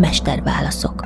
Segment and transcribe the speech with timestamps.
[0.00, 1.00] Mesterválaszok.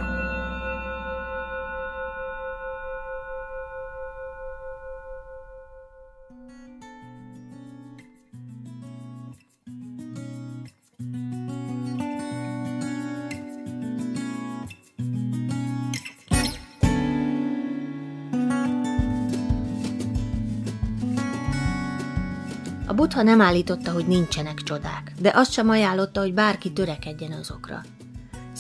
[22.87, 27.83] A Buddha nem állította, hogy nincsenek csodák, de azt sem ajánlotta, hogy bárki törekedjen azokra.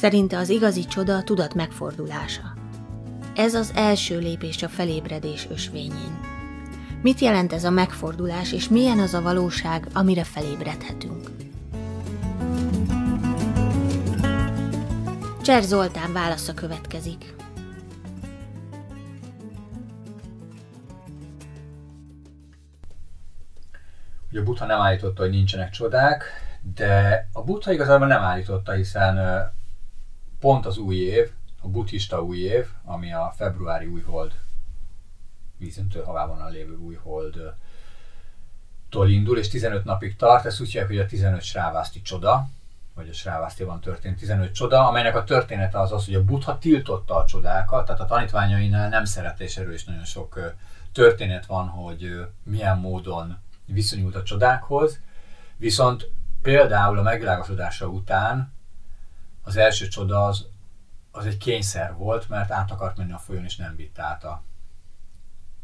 [0.05, 2.43] Szerinte az igazi csoda a tudat megfordulása.
[3.35, 6.21] Ez az első lépés a felébredés ösvényén.
[7.03, 11.31] Mit jelent ez a megfordulás, és milyen az a valóság, amire felébredhetünk?
[15.43, 17.35] Cser Zoltán válasza következik.
[24.31, 26.25] Ugye Buddha nem állította, hogy nincsenek csodák,
[26.75, 29.19] de a Buddha igazából nem állította, hiszen
[30.45, 31.31] pont az új év,
[31.61, 34.33] a buddhista új év, ami a februári újhold,
[35.57, 37.55] vízöntő havában lévő újhold
[38.89, 42.49] tól indul, és 15 napig tart, ezt úgy hívják, hogy a 15 srávaszti csoda,
[42.95, 47.17] vagy a Srávasztiban történt 15 csoda, amelynek a története az az, hogy a Buddha tiltotta
[47.17, 50.55] a csodákat, tehát a tanítványainál nem szerette, és nagyon sok
[50.93, 55.01] történet van, hogy milyen módon viszonyult a csodákhoz,
[55.57, 56.11] viszont
[56.43, 58.54] például a megvilágosodása után
[59.45, 60.47] az első csoda az,
[61.11, 64.43] az egy kényszer volt, mert át akart menni a folyón, és nem vitt át a,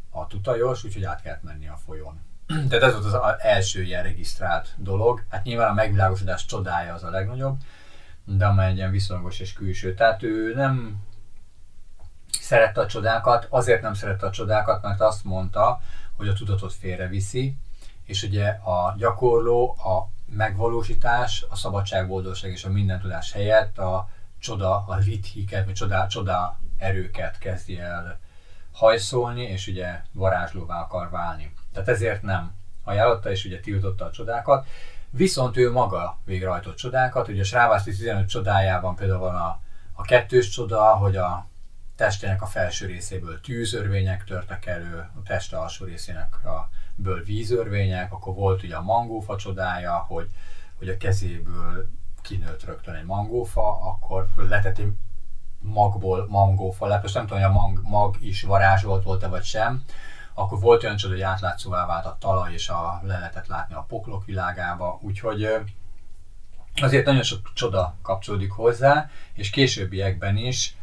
[0.09, 2.19] a tutajos, úgyhogy át kellett menni a folyón.
[2.69, 5.23] Tehát ez volt az első ilyen regisztrált dolog.
[5.29, 7.57] Hát nyilván a megvilágosodás csodája az a legnagyobb,
[8.23, 9.93] de amely egy ilyen viszonygos és külső.
[9.93, 11.01] Tehát ő nem
[12.41, 15.81] szerette a csodákat, azért nem szerette a csodákat, mert azt mondta,
[16.15, 17.55] hogy a tudatot félreviszi,
[18.05, 24.09] és ugye a gyakorló, a megvalósítás, a szabadság, boldogság és a minden tudás helyett a
[24.39, 28.19] csoda, a rithiket, vagy csoda, csoda erőket kezdi el
[28.71, 31.53] hajszolni, és ugye varázslóvá akar válni.
[31.73, 34.67] Tehát ezért nem ajánlotta, és ugye tiltotta a csodákat.
[35.09, 39.59] Viszont ő maga végrehajtott csodákat, ugye a Srávaszti 15 csodájában például van a,
[39.93, 41.47] a kettős csoda, hogy a
[41.95, 46.69] testének a felső részéből tűzörvények törtek elő, a teste alsó részének a
[47.01, 50.29] ből vízörvények, akkor volt ugye a mangófa csodája, hogy,
[50.77, 51.89] hogy a kezéből
[52.21, 54.93] kinőtt rögtön egy mangófa, akkor leteti
[55.59, 59.83] magból mangófa lett, most nem tudom, hogy a mag, mag is varázsolt volt-e vagy sem,
[60.33, 63.85] akkor volt olyan csoda, hogy átlátszóvá vált a talaj, és a, le lehetett látni a
[63.87, 65.47] poklok világába, úgyhogy
[66.81, 70.75] azért nagyon sok csoda kapcsolódik hozzá, és későbbiekben is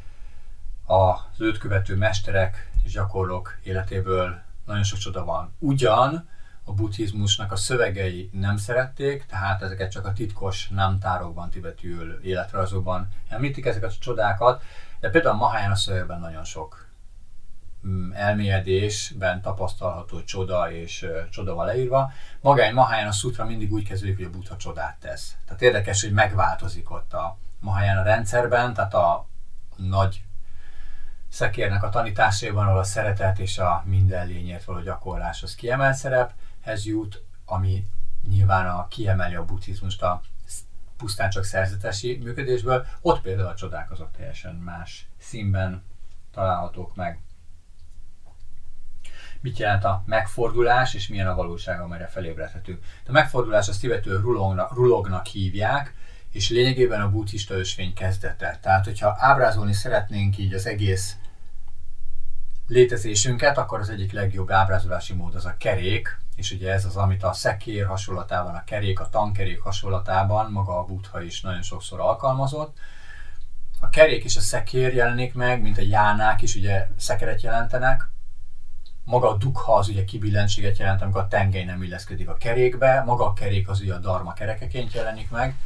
[0.86, 5.54] az őt követő mesterek és gyakorlók életéből nagyon sok csoda van.
[5.58, 6.28] Ugyan
[6.64, 13.66] a buddhizmusnak a szövegei nem szerették, tehát ezeket csak a titkos námtárokban, tibetül életrajzokban említik
[13.66, 14.62] ezeket a csodákat,
[15.00, 16.86] de például a Mahayana szövegben nagyon sok
[17.86, 22.12] mm, elmélyedésben tapasztalható csoda és csoda van leírva.
[22.40, 25.36] Magány Mahayana Sutra mindig úgy kezdődik, hogy a Buddha csodát tesz.
[25.44, 29.26] Tehát érdekes, hogy megváltozik ott a Mahayana rendszerben, tehát a
[29.76, 30.22] nagy
[31.28, 36.86] szekérnek a tanításaiban, ahol a szeretet és a minden lényért való gyakorlás az kiemelt szerephez
[36.86, 37.86] jut, ami
[38.28, 40.20] nyilván a kiemeli a buddhizmust a
[40.96, 45.82] pusztán csak szerzetesi működésből, ott például a csodák azok teljesen más színben
[46.32, 47.20] találhatók meg.
[49.40, 52.84] Mit jelent a megfordulás, és milyen a valóság, amelyre felébredhetünk?
[53.06, 55.94] A megfordulás azt tibetül rulognak, rulognak hívják,
[56.38, 58.58] és lényegében a buddhista ösvény kezdete.
[58.62, 61.16] Tehát, hogyha ábrázolni szeretnénk így az egész
[62.66, 67.22] létezésünket, akkor az egyik legjobb ábrázolási mód az a kerék, és ugye ez az, amit
[67.22, 72.76] a szekér hasonlatában, a kerék, a tankerék hasonlatában maga a buddha is nagyon sokszor alkalmazott.
[73.80, 78.08] A kerék és a szekér jelenik meg, mint a jánák is ugye szekeret jelentenek.
[79.04, 83.24] Maga a dukha az ugye kibillentséget jelent, amikor a tengely nem illeszkedik a kerékbe, maga
[83.24, 85.56] a kerék az ugye a darma kerekeként jelenik meg.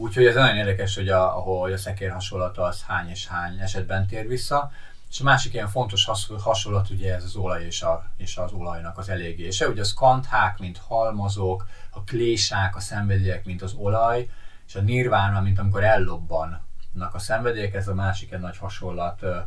[0.00, 4.06] Úgyhogy ez nagyon érdekes, hogy a, ahol a szekér hasonlata az hány és hány esetben
[4.06, 4.70] tér vissza.
[5.10, 6.08] És a másik ilyen fontos
[6.42, 9.68] hasonlat ugye ez az olaj és, a, és az olajnak az elégése.
[9.68, 14.28] Ugye a skanthák, mint halmazok, a klésák, a szenvedélyek, mint az olaj,
[14.66, 19.38] és a nirvána, mint amikor ellobbannak a szenvedélyek, ez a másik egy nagy hasonlat ö,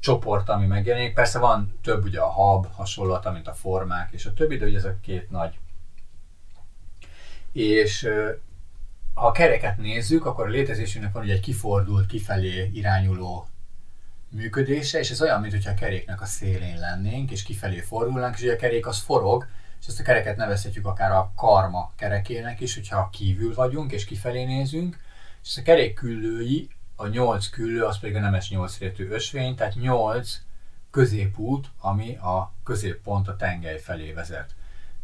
[0.00, 1.14] csoport, ami megjelenik.
[1.14, 4.76] Persze van több ugye a hab hasonlata, mint a formák és a többi, de ugye
[4.76, 5.58] ez a két nagy.
[7.52, 8.08] És
[9.16, 13.48] ha a kereket nézzük, akkor a létezésünknek van ugye egy kifordult, kifelé irányuló
[14.28, 18.52] működése, és ez olyan, mintha a keréknek a szélén lennénk, és kifelé fordulnánk, és ugye
[18.52, 19.46] a kerék az forog,
[19.80, 24.44] és ezt a kereket nevezhetjük akár a karma kerekének is, hogyha kívül vagyunk, és kifelé
[24.44, 24.98] nézünk,
[25.42, 29.74] és a kerék küllői a nyolc küllő az pedig a nemes nyolc rétű ösvény, tehát
[29.74, 30.40] nyolc
[30.90, 34.54] középút, ami a középpont a tengely felé vezet.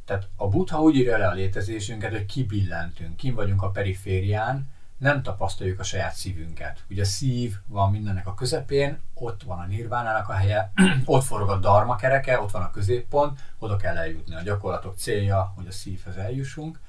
[0.04, 4.70] Tehát a buddha úgy írja le a létezésünket, hogy kibillentünk, kim vagyunk a periférián,
[5.02, 6.84] nem tapasztaljuk a saját szívünket.
[6.90, 10.72] Ugye a szív van mindennek a közepén, ott van a nirvánának a helye,
[11.04, 14.34] ott forog a dharma kereke, ott van a középpont, oda kell eljutni.
[14.34, 16.80] A gyakorlatok célja, hogy a szívhez eljussunk.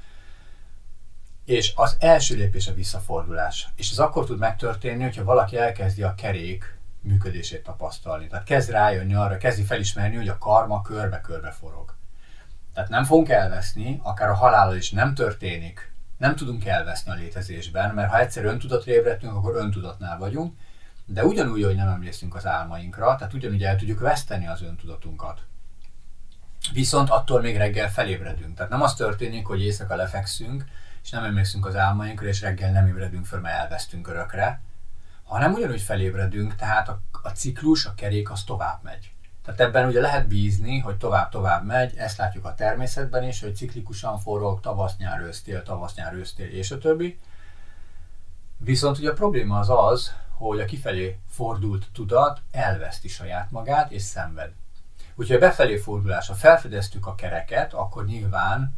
[1.45, 3.68] És az első lépés a visszafordulás.
[3.75, 8.27] És ez akkor tud megtörténni, hogyha valaki elkezdi a kerék működését tapasztalni.
[8.27, 11.95] Tehát kezd rájönni arra, kezdi felismerni, hogy a karma körbe-körbe forog.
[12.73, 17.93] Tehát nem fogunk elveszni, akár a halállal is nem történik, nem tudunk elveszni a létezésben,
[17.93, 20.53] mert ha egyszer öntudatra ébredtünk, akkor öntudatnál vagyunk,
[21.05, 25.41] de ugyanúgy, hogy nem emlékszünk az álmainkra, tehát ugyanúgy el tudjuk veszteni az öntudatunkat.
[26.73, 28.55] Viszont attól még reggel felébredünk.
[28.55, 30.65] Tehát nem az történik, hogy éjszaka lefekszünk,
[31.03, 34.61] és nem emlékszünk az álmainkra, és reggel nem ébredünk föl, mert elvesztünk örökre,
[35.23, 39.12] hanem ugyanúgy felébredünk, tehát a, a ciklus, a kerék az tovább megy.
[39.45, 44.19] Tehát ebben ugye lehet bízni, hogy tovább-tovább megy, ezt látjuk a természetben is, hogy ciklikusan
[44.19, 47.19] forog, tavasz, nyár, ősztél, tavasz, nyár, ősztél, és a többi.
[48.57, 54.01] Viszont ugye a probléma az az, hogy a kifelé fordult tudat elveszti saját magát és
[54.01, 54.51] szenved.
[55.15, 58.75] Úgyhogy a befelé fordulás, ha felfedeztük a kereket, akkor nyilván,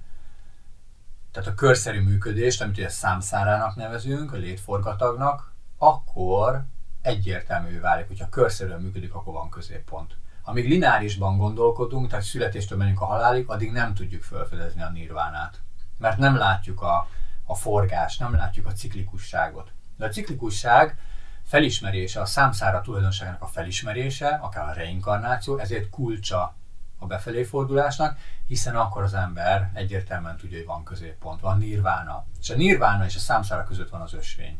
[1.31, 6.63] tehát a körszerű működést, amit ugye számszárának nevezünk, a létforgatagnak, akkor
[7.01, 10.15] egyértelmű válik, hogyha körszerűen működik, akkor van középpont.
[10.47, 15.61] Amíg lineárisban gondolkodunk, tehát születéstől menjünk a halálig, addig nem tudjuk felfedezni a nirvánát.
[15.97, 17.07] Mert nem látjuk a,
[17.45, 19.71] a forgást, nem látjuk a ciklikusságot.
[19.97, 20.97] De a ciklikusság
[21.43, 26.55] felismerése, a számszára tulajdonságnak a felismerése, akár a reinkarnáció, ezért kulcsa
[26.99, 28.17] a befelé fordulásnak,
[28.47, 32.25] hiszen akkor az ember egyértelműen tudja, hogy van középpont, van nirvána.
[32.39, 34.59] És a nirvána és a számszára között van az ösvény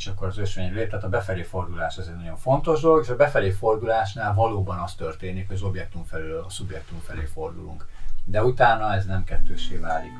[0.00, 3.08] és akkor az ösvény lép, tehát a befelé fordulás ez egy nagyon fontos dolog, és
[3.08, 7.86] a befelé fordulásnál valóban az történik, hogy az objektum felől a szubjektum felé fordulunk.
[8.24, 10.12] De utána ez nem kettősé válik.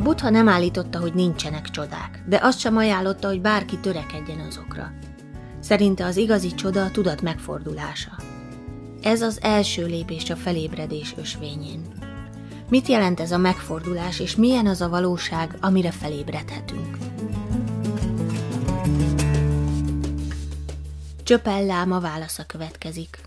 [0.00, 4.92] Buddha nem állította, hogy nincsenek csodák, de azt sem ajánlotta, hogy bárki törekedjen azokra.
[5.60, 8.10] Szerinte az igazi csoda a tudat megfordulása.
[9.02, 11.82] Ez az első lépés a felébredés ösvényén.
[12.68, 16.96] Mit jelent ez a megfordulás, és milyen az a valóság, amire felébredhetünk?
[21.22, 23.18] Csöpelláma válasza következik.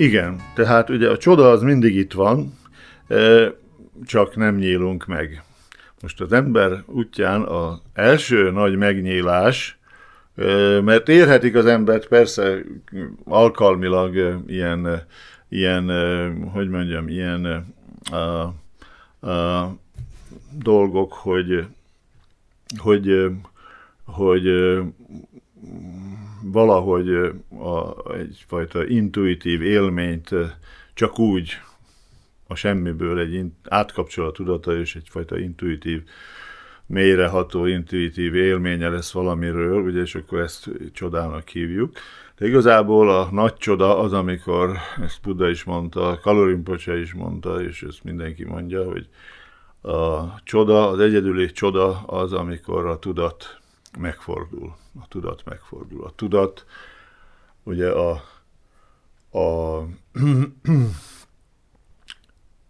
[0.00, 2.58] Igen, tehát ugye a csoda az mindig itt van,
[3.08, 3.52] e,
[4.06, 5.42] csak nem nyílunk meg.
[6.00, 9.78] Most az ember útján az első nagy megnyílás,
[10.36, 12.58] e, mert érhetik az embert persze
[13.24, 15.02] alkalmilag e, ilyen,
[15.48, 15.84] ilyen
[16.52, 17.74] hogy mondjam, ilyen
[18.10, 18.16] a,
[19.28, 19.76] a
[20.50, 21.66] dolgok, hogy,
[22.76, 23.30] hogy,
[24.04, 24.46] hogy
[26.42, 27.08] valahogy
[27.50, 30.30] a, egyfajta intuitív élményt
[30.94, 31.58] csak úgy
[32.46, 36.02] a semmiből egy átkapcsol a tudata, és egyfajta intuitív,
[36.86, 41.96] mélyreható, intuitív élménye lesz valamiről, ugye, és akkor ezt csodának hívjuk.
[42.38, 47.82] De igazából a nagy csoda az, amikor, ezt Buddha is mondta, Kalorinpoche is mondta, és
[47.82, 49.08] ezt mindenki mondja, hogy
[49.92, 53.60] a csoda, az egyedüli csoda az, amikor a tudat
[53.98, 54.76] megfordul.
[55.02, 56.04] A tudat megfordul.
[56.04, 56.64] A tudat,
[57.62, 58.22] ugye a,
[59.38, 59.82] a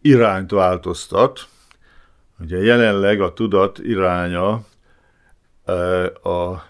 [0.01, 1.49] irányt változtat.
[2.41, 4.65] Ugye jelenleg a tudat iránya
[5.65, 6.65] e, a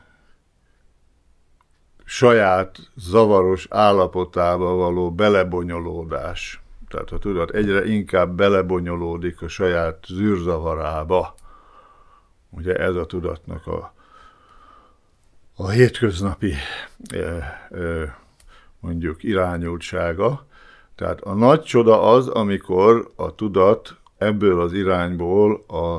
[2.05, 6.61] saját zavaros állapotába való belebonyolódás.
[6.89, 11.35] Tehát a tudat egyre inkább belebonyolódik a saját zűrzavarába.
[12.51, 13.93] Ugye ez a tudatnak a
[15.61, 16.55] a hétköznapi
[18.81, 20.47] mondjuk irányultsága.
[20.95, 25.95] Tehát a nagy csoda az, amikor a tudat ebből az irányból a,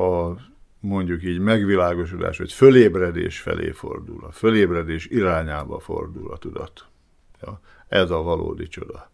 [0.00, 0.36] a
[0.80, 6.86] mondjuk így megvilágosodás, vagy fölébredés felé fordul, a fölébredés irányába fordul a tudat.
[7.40, 9.10] Ja, ez a valódi csoda.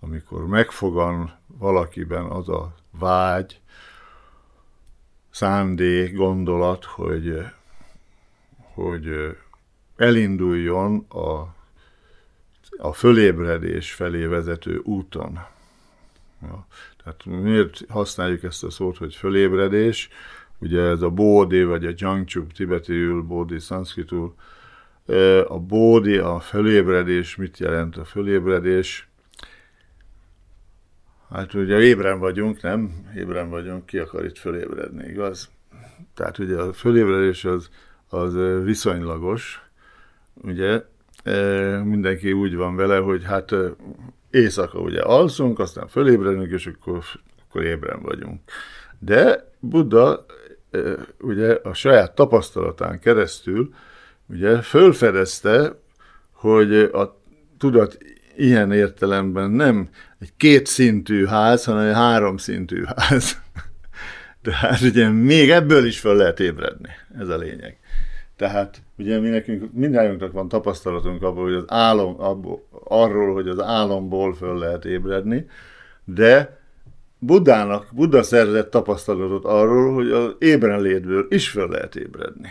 [0.00, 3.60] amikor megfogan valakiben az a vágy,
[5.30, 7.44] szándék, gondolat, hogy,
[8.84, 9.36] hogy
[9.96, 11.54] elinduljon a,
[12.76, 15.38] a fölébredés felé vezető úton.
[16.42, 16.66] Ja.
[17.04, 20.08] Tehát miért használjuk ezt a szót, hogy fölébredés?
[20.58, 24.34] Ugye ez a bódi, vagy a jangcsub tibetiül, bódi szanszkritul.
[25.46, 29.08] A bódi, a fölébredés, mit jelent a fölébredés?
[31.30, 33.10] Hát ugye ébren vagyunk, nem?
[33.16, 35.50] Ébren vagyunk, ki akar itt fölébredni, igaz?
[36.14, 37.70] Tehát ugye a fölébredés az,
[38.08, 38.34] az
[38.64, 39.62] viszonylagos,
[40.34, 40.82] ugye?
[41.84, 43.54] Mindenki úgy van vele, hogy hát
[44.30, 47.04] éjszaka ugye alszunk, aztán fölébredünk, és akkor,
[47.48, 48.40] akkor ébren vagyunk.
[48.98, 50.26] De Buddha
[51.20, 53.74] ugye a saját tapasztalatán keresztül
[54.26, 55.78] ugye fölfedezte,
[56.32, 57.20] hogy a
[57.58, 57.98] tudat
[58.36, 59.88] ilyen értelemben nem
[60.18, 63.36] egy kétszintű ház, hanem egy háromszintű ház.
[64.42, 67.77] Tehát ugye még ebből is föl lehet ébredni, ez a lényeg.
[68.38, 73.60] Tehát ugye mi nekünk, mindjárt van tapasztalatunk abból, hogy az álom, abból, arról, hogy az
[73.60, 75.46] álomból föl lehet ébredni,
[76.04, 76.60] de
[77.18, 82.48] Budának, Buddha szerzett tapasztalatot arról, hogy az ébrenlétből is föl lehet ébredni.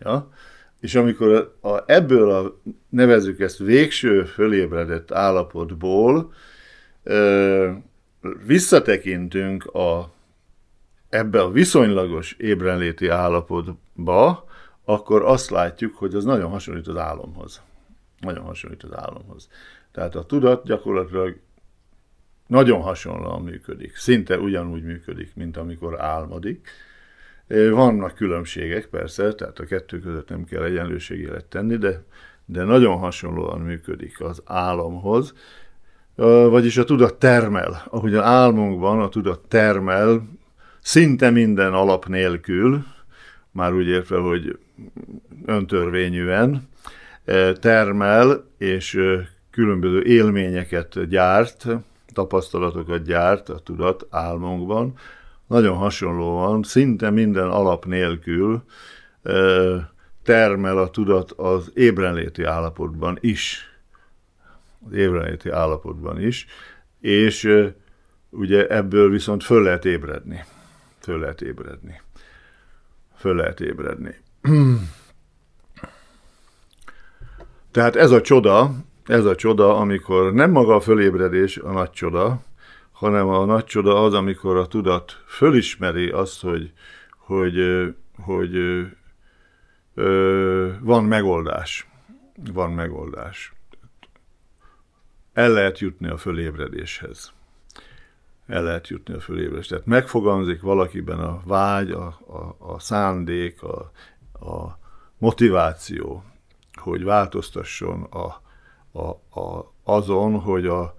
[0.00, 0.32] Ja?
[0.80, 6.32] És amikor a, a, ebből a, nevezük ezt végső fölébredett állapotból,
[7.02, 7.70] ö,
[8.46, 10.12] visszatekintünk a,
[11.08, 14.50] ebbe a viszonylagos ébrenléti állapotba,
[14.84, 17.62] akkor azt látjuk, hogy az nagyon hasonlít az álomhoz.
[18.20, 19.48] Nagyon hasonlít az álomhoz.
[19.92, 21.36] Tehát a tudat gyakorlatilag
[22.46, 23.96] nagyon hasonlóan működik.
[23.96, 26.68] Szinte ugyanúgy működik, mint amikor álmodik.
[27.70, 32.04] Vannak különbségek, persze, tehát a kettő között nem kell egyenlőségélet tenni, de,
[32.44, 35.34] de nagyon hasonlóan működik az álomhoz.
[36.14, 37.82] Vagyis a tudat termel.
[37.90, 40.28] Ahogy a álmunkban a tudat termel,
[40.80, 42.84] szinte minden alap nélkül,
[43.52, 44.58] már úgy értve, hogy
[45.44, 46.68] öntörvényűen
[47.60, 49.00] termel, és
[49.50, 51.66] különböző élményeket gyárt,
[52.12, 54.94] tapasztalatokat gyárt a tudat álmunkban,
[55.46, 58.62] nagyon hasonlóan, szinte minden alap nélkül
[60.22, 63.70] termel a tudat az ébrenléti állapotban is.
[64.86, 66.46] Az ébrenléti állapotban is,
[67.00, 67.68] és
[68.30, 70.44] ugye ebből viszont föl lehet ébredni.
[70.98, 72.00] Föl lehet ébredni.
[73.22, 74.14] Föl lehet ébredni.
[77.70, 78.70] Tehát ez a csoda,
[79.06, 82.42] ez a csoda, amikor nem maga a fölébredés a nagy csoda,
[82.92, 86.72] hanem a nagy csoda az, amikor a tudat fölismeri azt, hogy,
[87.18, 87.54] hogy,
[88.22, 88.56] hogy
[89.94, 91.88] ö, van megoldás.
[92.52, 93.52] Van megoldás.
[95.32, 97.32] El lehet jutni a fölébredéshez.
[98.52, 99.68] El lehet jutni a fölébredéshez.
[99.68, 103.90] Tehát megfogalmazik valakiben a vágy, a, a, a szándék, a,
[104.46, 104.78] a
[105.18, 106.24] motiváció,
[106.74, 108.40] hogy változtasson a,
[108.98, 109.08] a,
[109.40, 110.96] a, azon, hogy a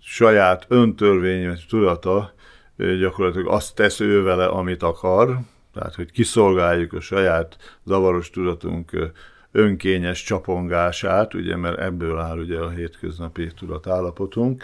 [0.00, 2.32] saját öntörvényes tudata
[2.76, 5.38] gyakorlatilag azt tesz ő vele, amit akar,
[5.72, 9.12] tehát hogy kiszolgáljuk a saját zavaros tudatunk
[9.52, 14.62] önkényes csapongását, ugye, mert ebből áll ugye a hétköznapi tudatállapotunk,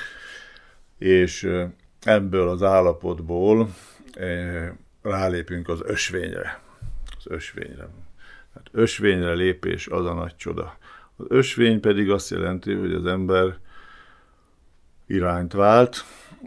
[0.99, 1.49] és
[2.09, 3.69] ebből az állapotból
[5.03, 6.61] rálépünk az ösvényre.
[7.19, 7.89] Az ösvényre.
[8.55, 10.77] Hát ösvényre lépés az a nagy csoda.
[11.17, 13.57] Az ösvény pedig azt jelenti, hogy az ember
[15.07, 16.05] irányt vált,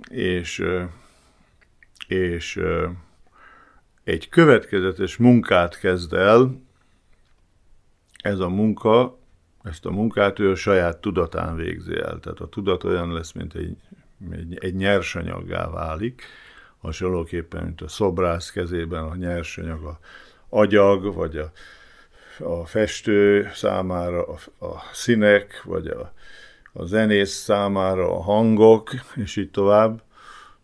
[0.10, 0.66] és,
[2.08, 2.62] és
[4.04, 6.60] egy következetes munkát kezd el,
[8.22, 9.18] ez a munka,
[9.64, 12.20] ezt a munkát ő a saját tudatán végzi el.
[12.20, 13.78] Tehát a tudat olyan lesz, mint egy,
[14.32, 16.24] egy, egy nyersanyaggá válik,
[16.82, 20.00] hasonlóképpen, mint a szobrász kezében a nyersanyag, a
[20.50, 21.52] agyag, vagy a
[22.40, 26.14] a festő számára a, a színek, vagy a,
[26.74, 30.02] a zenész számára a hangok, és így tovább.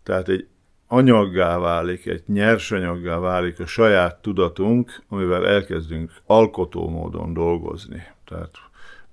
[0.04, 0.48] Tehát egy
[0.88, 8.04] anyaggá válik, egy nyersanyaggá válik a saját tudatunk, amivel elkezdünk alkotó módon dolgozni.
[8.26, 8.52] Tehát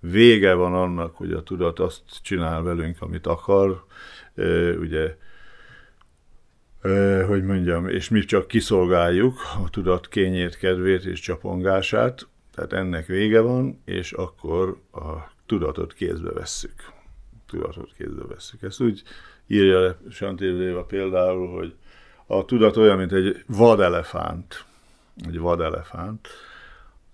[0.01, 3.85] vége van annak, hogy a tudat azt csinál velünk, amit akar,
[4.79, 5.17] ugye,
[7.27, 13.41] hogy mondjam, és mi csak kiszolgáljuk a tudat kényét, kedvét és csapongását, tehát ennek vége
[13.41, 16.93] van, és akkor a tudatot kézbe vesszük.
[17.47, 18.63] Tudatot kézbe vesszük.
[18.63, 19.03] Ezt úgy
[19.47, 21.75] írja le Santéléva például, hogy
[22.27, 24.65] a tudat olyan, mint egy vadelefánt.
[25.27, 26.29] Egy vadelefánt.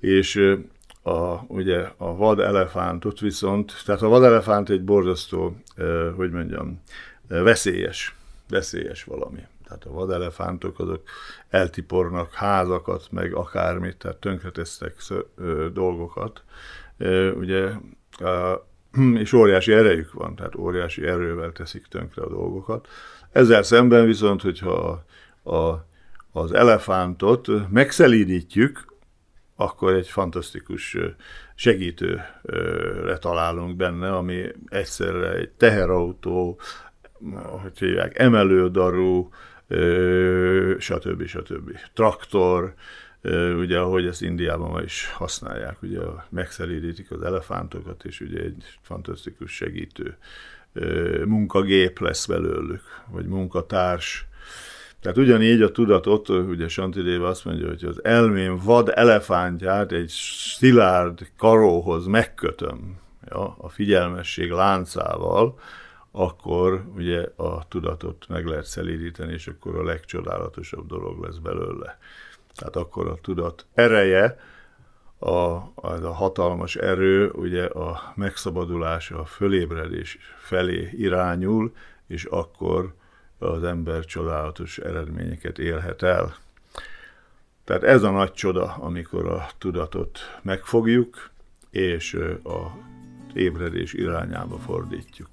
[0.01, 0.57] És
[1.03, 5.57] a, ugye a vad elefántot viszont, tehát a vad elefánt egy borzasztó,
[6.17, 6.83] hogy mondjam,
[7.39, 8.15] veszélyes,
[8.49, 9.41] veszélyes valami.
[9.65, 11.03] Tehát a vadelefántok azok
[11.49, 14.95] eltipornak házakat, meg akármit, tehát tönkretesztek
[15.73, 16.43] dolgokat.
[17.35, 17.71] Ugye,
[19.23, 22.89] és óriási erejük van, tehát óriási erővel teszik tönkre a dolgokat.
[23.33, 25.05] Ezzel szemben viszont, hogyha
[25.43, 25.87] a,
[26.33, 28.89] az elefántot megszelídítjük,
[29.57, 30.97] akkor egy fantasztikus
[31.55, 36.61] segítőre találunk benne, ami egyszerre egy teherautó,
[37.63, 39.31] hogy hívják, emelődarú,
[40.79, 41.27] stb.
[41.27, 41.71] stb.
[41.95, 42.75] Traktor,
[43.59, 45.99] ugye ahogy ezt Indiában ma is használják, ugye
[46.29, 50.17] megszelídítik az elefántokat, és ugye egy fantasztikus segítő
[51.25, 54.29] munkagép lesz belőlük, vagy munkatárs.
[55.01, 60.09] Tehát ugyanígy a tudatot, ugye Santidéva azt mondja, hogy az elmém vad elefántját egy
[60.57, 62.99] szilárd karóhoz megkötöm,
[63.29, 65.59] ja, a figyelmesség láncával,
[66.13, 71.99] akkor ugye a tudatot meg lehet szelídíteni, és akkor a legcsodálatosabb dolog lesz belőle.
[72.55, 74.39] Tehát akkor a tudat ereje,
[75.19, 81.73] a, az a hatalmas erő, ugye a megszabadulás, a fölébredés felé irányul,
[82.07, 82.95] és akkor
[83.39, 86.37] az ember csodálatos eredményeket élhet el.
[87.65, 91.31] Tehát ez a nagy csoda, amikor a tudatot megfogjuk,
[91.71, 92.15] és
[92.45, 92.71] a
[93.35, 95.29] ébredés irányába fordítjuk.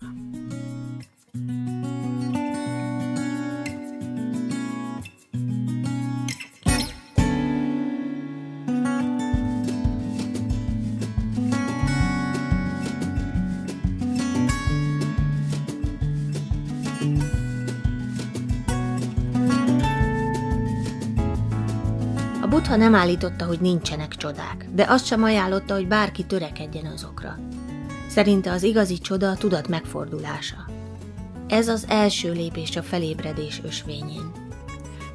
[22.68, 27.38] Buddha nem állította, hogy nincsenek csodák, de azt sem ajánlotta, hogy bárki törekedjen azokra.
[28.18, 30.66] Szerinte az igazi csoda a tudat megfordulása.
[31.48, 34.32] Ez az első lépés a felébredés ösvényén.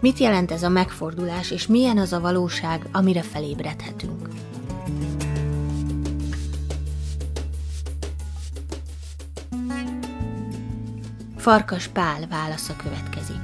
[0.00, 4.28] Mit jelent ez a megfordulás, és milyen az a valóság, amire felébredhetünk?
[11.36, 13.41] Farkas Pál válasza következik.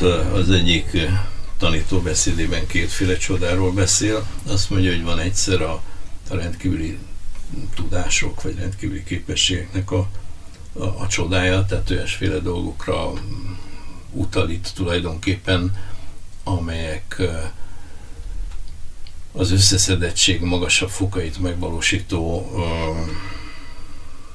[0.00, 0.96] Az egyik
[1.56, 4.26] tanítóbeszédében kétféle csodáról beszél.
[4.46, 5.82] Azt mondja, hogy van egyszer a,
[6.30, 6.98] a rendkívüli
[7.74, 10.08] tudások, vagy rendkívüli képességeknek a,
[10.72, 13.12] a, a csodája, tehát olyasféle dolgokra
[14.12, 15.76] utalít tulajdonképpen,
[16.44, 17.22] amelyek
[19.32, 22.62] az összeszedettség magasabb fokait megvalósító ö,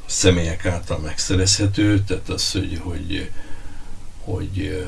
[0.05, 3.31] személyek által megszerezhető, tehát az, hogy, hogy,
[4.23, 4.85] hogy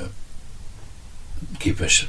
[1.57, 2.07] képes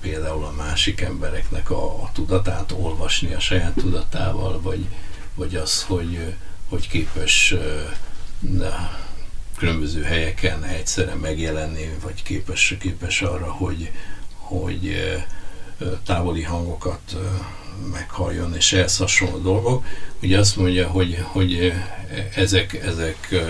[0.00, 4.86] például a másik embereknek a, a tudatát olvasni a saját tudatával, vagy,
[5.34, 6.34] vagy az, hogy,
[6.68, 7.54] hogy képes
[8.40, 8.98] na,
[9.56, 13.90] különböző helyeken egyszerre megjelenni, vagy képes, képes arra, hogy,
[14.34, 14.96] hogy
[16.04, 17.16] távoli hangokat
[17.92, 19.84] meghalljon, és ehhez hasonló dolgok.
[20.22, 21.72] Ugye azt mondja, hogy, hogy
[22.34, 23.44] ezek, ezek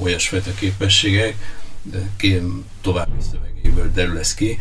[0.00, 1.36] olyasfajta képességek,
[2.16, 3.16] kém további
[3.62, 4.58] szövegéből derül ez ki,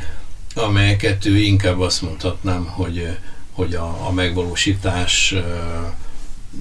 [0.53, 3.17] amelyeket ő inkább azt mondhatnám, hogy,
[3.51, 5.35] hogy a, a megvalósítás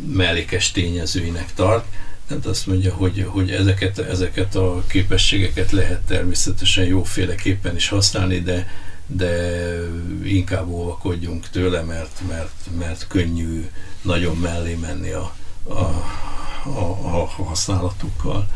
[0.06, 1.84] mellékes tényezőinek tart.
[2.26, 8.68] Tehát azt mondja, hogy, hogy ezeket, ezeket a képességeket lehet természetesen jóféleképpen is használni, de,
[9.06, 9.64] de
[10.24, 13.68] inkább óvakodjunk tőle, mert, mert, mert könnyű
[14.02, 15.72] nagyon mellé menni a, a,
[16.64, 18.48] a, a használatukkal.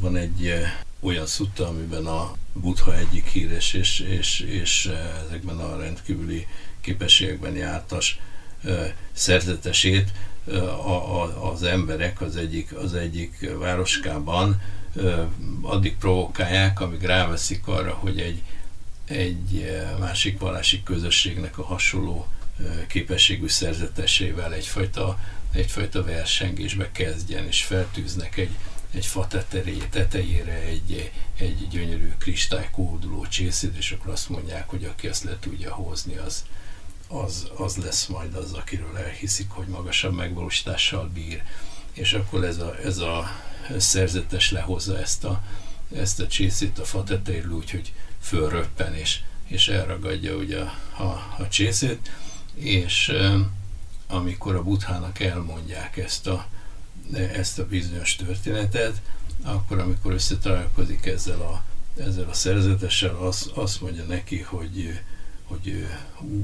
[0.00, 0.52] Van egy
[1.00, 4.92] olyan szutta, amiben a Buddha egyik híres és, és, és
[5.26, 6.46] ezekben a rendkívüli
[6.80, 8.18] képességekben jártas
[9.12, 10.12] szerzetesét
[10.46, 14.60] a, a, az emberek az egyik, az egyik városkában
[15.62, 18.42] addig provokálják, amíg ráveszik arra, hogy egy,
[19.04, 22.28] egy másik vallási közösségnek a hasonló
[22.86, 25.18] képességű szerzetesével egyfajta,
[25.52, 28.56] egyfajta versengésbe kezdjen, és feltűznek egy,
[28.90, 29.26] egy fa
[29.90, 32.12] tetejére egy, egy gyönyörű
[32.70, 36.44] kóduló csészét, és akkor azt mondják, hogy aki ezt le tudja hozni, az,
[37.08, 41.42] az, az lesz majd az, akiről elhiszik, hogy magasabb megvalósítással bír.
[41.92, 43.30] És akkor ez a, ez a
[43.78, 45.42] szerzetes lehozza ezt a,
[45.96, 50.72] ezt a csészét a fa tetejéről úgy, hogy fölröppen, és, és elragadja ugye a,
[51.02, 52.10] a, a csészét,
[52.54, 53.12] és
[54.06, 56.46] amikor a buthának elmondják ezt a,
[57.12, 59.00] ezt a bizonyos történetet,
[59.42, 61.62] akkor amikor összetalálkozik ezzel a,
[62.00, 65.00] ezzel a szerzetessel, az, azt mondja neki, hogy,
[65.44, 65.86] hogy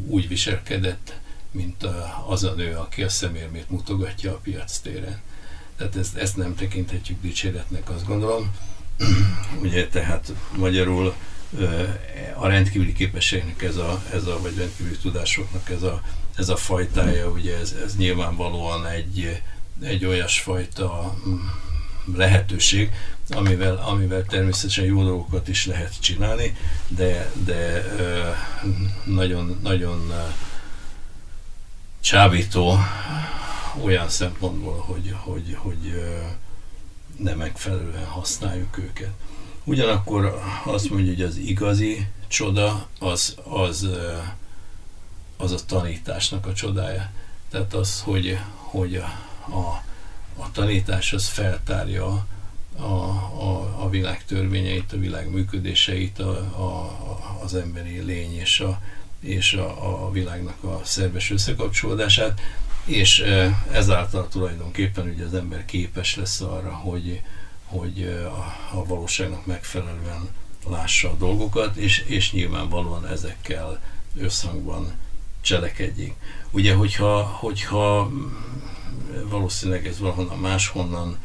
[0.06, 1.18] úgy viselkedett,
[1.50, 1.86] mint
[2.26, 5.20] az a nő, aki a szemérmét mutogatja a piac téren.
[5.76, 8.54] Tehát ezt, ezt nem tekinthetjük dicséretnek, azt gondolom.
[9.62, 11.14] Ugye, tehát magyarul
[12.34, 16.02] a rendkívüli képességnek ez a, ez a vagy rendkívüli tudásoknak ez a,
[16.36, 19.42] ez a fajtája, ugye ez, ez nyilvánvalóan egy,
[19.80, 21.36] egy olyasfajta mm,
[22.14, 22.90] lehetőség,
[23.30, 26.56] amivel, amivel természetesen jó dolgokat is lehet csinálni,
[26.88, 27.84] de, de
[29.04, 30.12] nagyon, nagyon
[32.00, 32.78] csábító
[33.82, 36.02] olyan szempontból, hogy, hogy, hogy
[37.16, 39.10] nem megfelelően használjuk őket.
[39.64, 43.88] Ugyanakkor azt mondja, hogy az igazi csoda az, az,
[45.36, 47.10] az a tanításnak a csodája.
[47.50, 49.84] Tehát az, hogy, hogy a, a,
[50.42, 52.26] a tanítás az feltárja
[52.76, 56.96] a, a, a világ törvényeit, a világ működéseit, a, a,
[57.42, 58.80] az emberi lény és a,
[59.20, 62.40] és a, a világnak a szerves összekapcsolódását,
[62.84, 63.24] és
[63.72, 67.22] ezáltal tulajdonképpen ugye az ember képes lesz arra, hogy,
[67.64, 70.28] hogy a, a valóságnak megfelelően
[70.68, 73.80] lássa a dolgokat, és, és nyilvánvalóan ezekkel
[74.16, 74.92] összhangban
[75.40, 76.14] cselekedjék.
[76.50, 78.10] Ugye, hogyha, hogyha
[79.24, 81.18] valószínűleg ez valahonnan máshonnan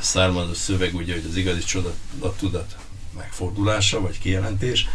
[0.00, 2.76] származó szöveg, ugye, hogy az igazi csoda a tudat
[3.16, 4.86] megfordulása, vagy kijelentés,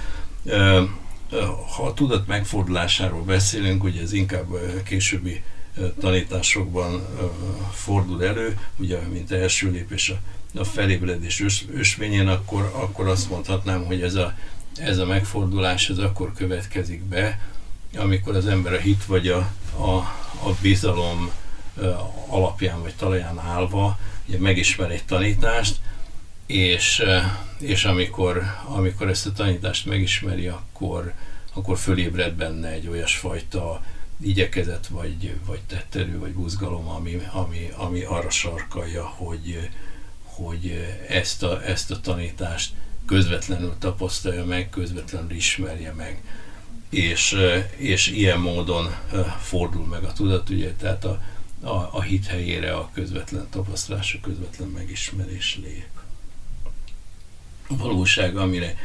[1.75, 4.47] ha a tudat megfordulásáról beszélünk, ugye ez inkább
[4.83, 5.43] későbbi
[5.99, 7.05] tanításokban
[7.73, 10.19] fordul elő, ugye, mint első lépés a,
[10.59, 14.33] a felébredés ös, ösvényén, akkor, akkor azt mondhatnám, hogy ez a,
[14.77, 17.39] ez a megfordulás ez akkor következik be,
[17.97, 19.37] amikor az ember a hit vagy a,
[19.77, 19.95] a,
[20.47, 21.31] a bizalom
[22.27, 25.79] alapján vagy talaján állva ugye megismer egy tanítást,
[26.45, 27.03] és,
[27.59, 31.13] és amikor, amikor ezt a tanítást megismeri, akkor,
[31.53, 33.81] akkor fölébred benne egy olyasfajta
[34.21, 39.69] igyekezet, vagy, vagy tetterő, vagy buzgalom, ami, ami, ami arra sarkalja, hogy,
[40.23, 42.73] hogy ezt, a, ezt a tanítást
[43.05, 46.21] közvetlenül tapasztalja meg, közvetlenül ismerje meg.
[46.89, 47.35] És,
[47.75, 48.95] és ilyen módon
[49.41, 51.21] fordul meg a tudat, ugye, tehát a,
[51.61, 55.89] a, a hit helyére a közvetlen tapasztalás, a közvetlen megismerés lép.
[57.67, 58.75] A valóság, amire,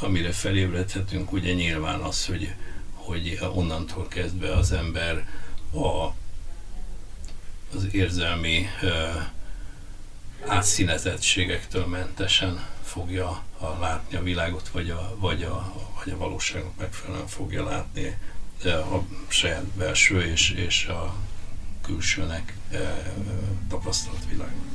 [0.00, 2.54] amire felébredhetünk, ugye nyilván az, hogy,
[2.92, 5.28] hogy onnantól kezdve az ember
[5.72, 6.06] a,
[7.74, 8.90] az érzelmi uh,
[10.46, 15.72] átszínezettségektől mentesen fogja a, látni a világot, vagy a, vagy, a,
[16.04, 18.18] vagy a valóságot megfelelően fogja látni
[18.64, 21.14] a saját belső és, és a
[21.82, 22.56] külsőnek
[23.68, 24.70] tapasztalt világot.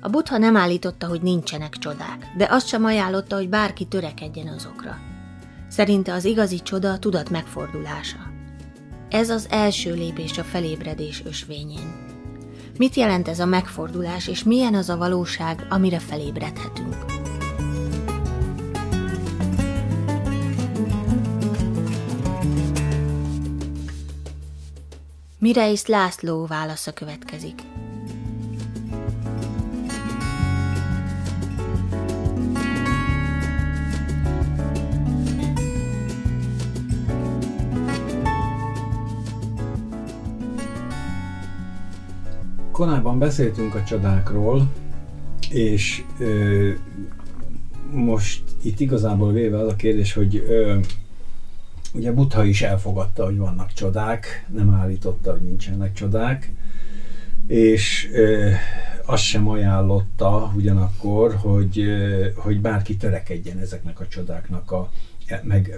[0.00, 5.07] A butha nem állította, hogy nincsenek csodák, de azt sem ajánlotta, hogy bárki törekedjen azokra.
[5.68, 8.16] Szerinte az igazi csoda a tudat megfordulása.
[9.10, 12.06] Ez az első lépés a felébredés ösvényén.
[12.78, 17.04] Mit jelent ez a megfordulás, és milyen az a valóság, amire felébredhetünk?
[25.38, 27.62] Mire is László válasza következik.
[42.78, 44.68] Korábban beszéltünk a csodákról,
[45.50, 46.70] és ö,
[47.92, 50.78] most itt igazából véve az a kérdés, hogy ö,
[51.94, 56.52] ugye Buddha is elfogadta, hogy vannak csodák, nem állította, hogy nincsenek csodák,
[57.46, 58.50] és ö,
[59.06, 64.90] azt sem ajánlotta ugyanakkor, hogy, ö, hogy bárki törekedjen ezeknek a csodáknak a
[65.42, 65.74] meg,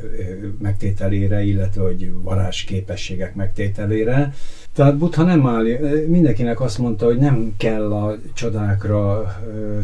[0.58, 4.34] megtételére, illetve hogy varázs képességek megtételére.
[4.72, 5.64] Tehát Buddha nem áll,
[6.06, 9.32] mindenkinek azt mondta, hogy nem kell a csodákra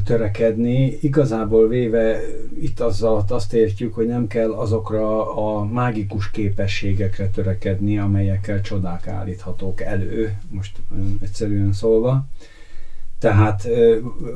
[0.05, 0.99] törekedni.
[1.01, 2.21] Igazából véve
[2.61, 9.81] itt azzal azt értjük, hogy nem kell azokra a mágikus képességekre törekedni, amelyekkel csodák állíthatók
[9.81, 10.77] elő, most
[11.21, 12.25] egyszerűen szólva.
[13.19, 13.69] Tehát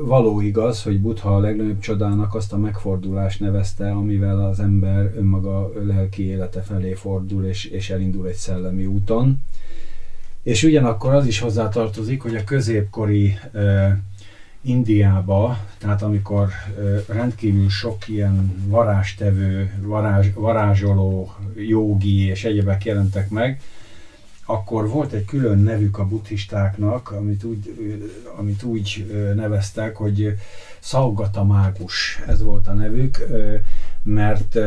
[0.01, 5.73] való igaz, hogy Buddha a legnagyobb csodának azt a megfordulást nevezte, amivel az ember önmaga
[5.87, 9.39] lelki élete felé fordul és, és elindul egy szellemi úton.
[10.43, 13.39] És ugyanakkor az is hozzátartozik, hogy a középkori
[14.63, 16.49] Indiába, tehát amikor
[17.09, 23.61] rendkívül sok ilyen varástevő, varázs, varázsoló, jogi és egyebek jelentek meg,
[24.45, 27.75] akkor volt egy külön nevük a buddhistáknak, amit úgy,
[28.37, 30.37] amit úgy neveztek, hogy
[30.79, 33.19] Szaugata mágus, ez volt a nevük,
[34.03, 34.59] mert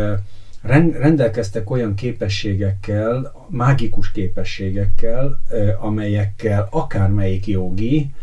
[0.63, 5.41] rendelkeztek olyan képességekkel, mágikus képességekkel,
[5.79, 8.13] amelyekkel akármelyik jogi,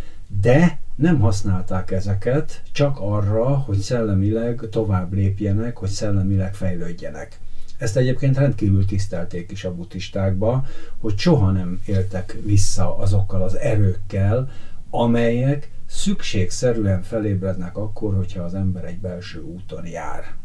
[0.41, 7.39] de nem használták ezeket csak arra, hogy szellemileg tovább lépjenek, hogy szellemileg fejlődjenek.
[7.79, 10.65] Ezt egyébként rendkívül tisztelték is a buddhistákba,
[10.99, 14.51] hogy soha nem éltek vissza azokkal az erőkkel,
[14.91, 20.40] amelyek szükségszerűen felébrednek akkor, hogyha az ember egy belső úton jár.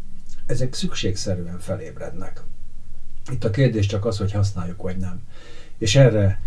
[0.46, 2.42] Ezek szükségszerűen felébrednek.
[3.32, 5.22] Itt a kérdés csak az, hogy használjuk vagy nem.
[5.78, 6.42] És erre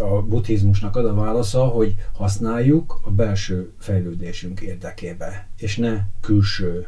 [0.00, 6.86] a buddhizmusnak ad a válasza, hogy használjuk a belső fejlődésünk érdekébe, és ne külső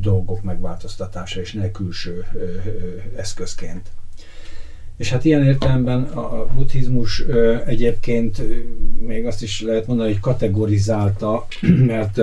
[0.00, 2.24] dolgok megváltoztatása, és ne külső
[3.16, 3.90] eszközként.
[4.96, 7.20] És hát ilyen értelemben a buddhizmus
[7.66, 8.42] egyébként
[8.98, 11.46] még azt is lehet mondani, hogy kategorizálta,
[11.92, 12.20] mert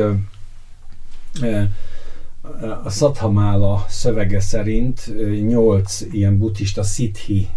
[2.84, 5.14] a Szathamála szövege szerint
[5.48, 7.48] nyolc ilyen buddhista szithi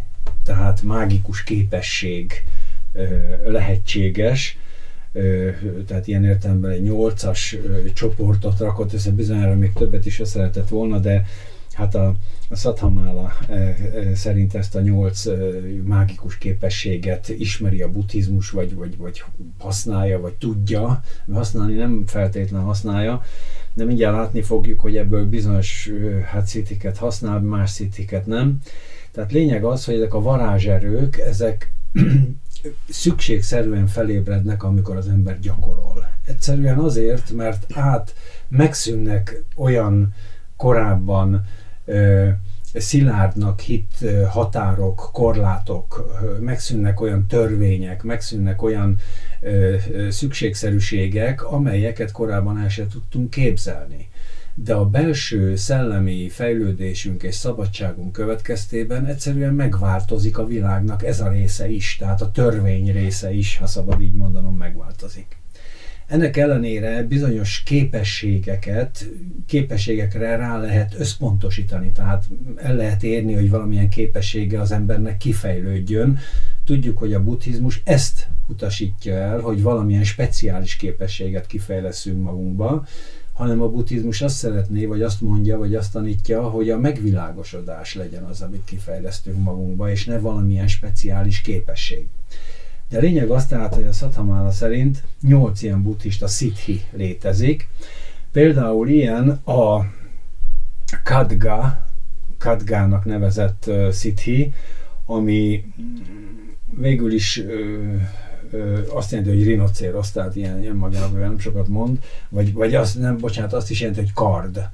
[0.45, 2.45] tehát mágikus képesség
[3.45, 4.59] lehetséges,
[5.87, 7.57] tehát ilyen értelemben egy nyolcas
[7.95, 11.27] csoportot rakott össze, bizonyára még többet is össze lehetett volna, de
[11.73, 12.15] hát a,
[12.49, 13.33] a Szathamála
[14.15, 15.25] szerint ezt a nyolc
[15.85, 19.25] mágikus képességet ismeri a buddhizmus, vagy, vagy, vagy
[19.59, 23.23] használja, vagy tudja, használni nem feltétlenül használja,
[23.75, 25.91] de mindjárt látni fogjuk, hogy ebből bizonyos
[26.25, 28.59] hát szitiket használ, más szitiket nem.
[29.13, 31.73] Tehát lényeg az, hogy ezek a varázserők, ezek
[32.89, 36.07] szükségszerűen felébrednek, amikor az ember gyakorol.
[36.27, 38.15] Egyszerűen azért, mert át
[38.49, 40.15] megszűnnek olyan
[40.57, 41.45] korábban
[42.75, 43.93] szilárdnak hit
[44.29, 48.99] határok, korlátok, megszűnnek olyan törvények, megszűnnek olyan
[50.09, 54.11] szükségszerűségek, amelyeket korábban el sem tudtunk képzelni
[54.55, 61.69] de a belső szellemi fejlődésünk és szabadságunk következtében egyszerűen megváltozik a világnak ez a része
[61.69, 65.37] is, tehát a törvény része is, ha szabad így mondanom, megváltozik.
[66.13, 69.09] Ennek ellenére bizonyos képességeket,
[69.47, 72.25] képességekre rá lehet összpontosítani, tehát
[72.57, 76.19] el lehet érni, hogy valamilyen képessége az embernek kifejlődjön.
[76.65, 82.87] Tudjuk, hogy a buddhizmus ezt utasítja el, hogy valamilyen speciális képességet kifejleszünk magunkba,
[83.33, 88.23] hanem a buddhizmus azt szeretné, vagy azt mondja, vagy azt tanítja, hogy a megvilágosodás legyen
[88.23, 92.07] az, amit kifejlesztünk magunkba, és ne valamilyen speciális képesség.
[92.93, 97.69] De a lényeg az tehát, hogy a Szathamála szerint nyolc ilyen buddhista szithi létezik.
[98.33, 99.87] Például ilyen a
[101.05, 101.87] Kadga,
[102.39, 104.53] Kadgának nevezett uh, szithi,
[105.07, 105.65] ami
[106.77, 112.53] végül is uh, azt jelenti, hogy rinocéros, tehát ilyen, ilyen magából nem sokat mond, vagy,
[112.53, 114.69] vagy azt, nem, bocsánat, azt is jelenti, hogy kard.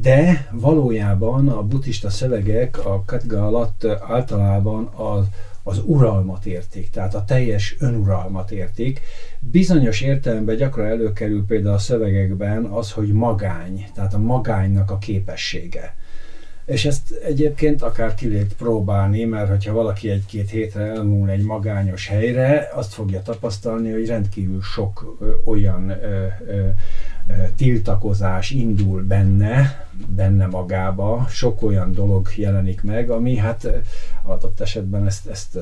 [0.00, 5.24] De valójában a buddhista szövegek a katga alatt általában az,
[5.62, 9.00] az uralmat értik, tehát a teljes önuralmat értik.
[9.40, 15.94] Bizonyos értelemben gyakran előkerül például a szövegekben az, hogy magány, tehát a magánynak a képessége
[16.64, 22.08] és ezt egyébként akár ki lehet próbálni, mert hogyha valaki egy-két hétre elmúl egy magányos
[22.08, 26.68] helyre, azt fogja tapasztalni, hogy rendkívül sok olyan ö, ö,
[27.56, 33.68] tiltakozás indul benne, benne magába, sok olyan dolog jelenik meg, ami hát
[34.22, 35.58] adott esetben ezt, ezt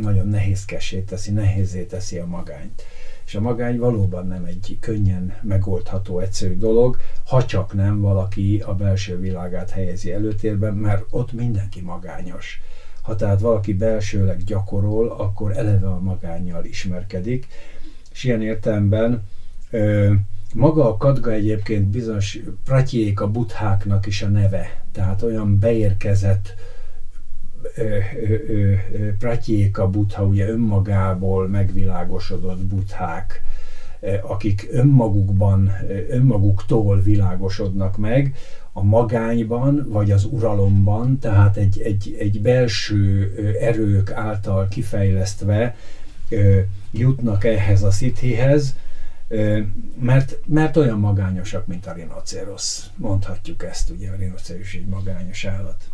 [0.00, 2.82] nagyon nehézkessé teszi, nehézé teszi a magányt.
[3.24, 8.74] És a magány valóban nem egy könnyen megoldható, egyszerű dolog, ha csak nem valaki a
[8.74, 12.60] belső világát helyezi előtérben, mert ott mindenki magányos.
[13.02, 17.46] Ha tehát valaki belsőleg gyakorol, akkor eleve a magányjal ismerkedik,
[18.12, 19.22] és ilyen értelemben
[19.70, 20.12] ö,
[20.54, 26.54] maga a kadga egyébként bizonyos pratyék a butháknak is a neve, tehát olyan beérkezett
[29.18, 33.42] Pratyéka Buddha, ugye önmagából megvilágosodott buddhák,
[34.22, 35.72] akik önmagukban,
[36.08, 38.34] önmaguktól világosodnak meg,
[38.72, 45.76] a magányban, vagy az uralomban, tehát egy, egy, egy belső erők által kifejlesztve
[46.90, 48.76] jutnak ehhez a szithihez,
[50.00, 52.90] mert, mert olyan magányosak, mint a rinocérosz.
[52.96, 55.90] Mondhatjuk ezt, ugye a rinocéros egy magányos állat.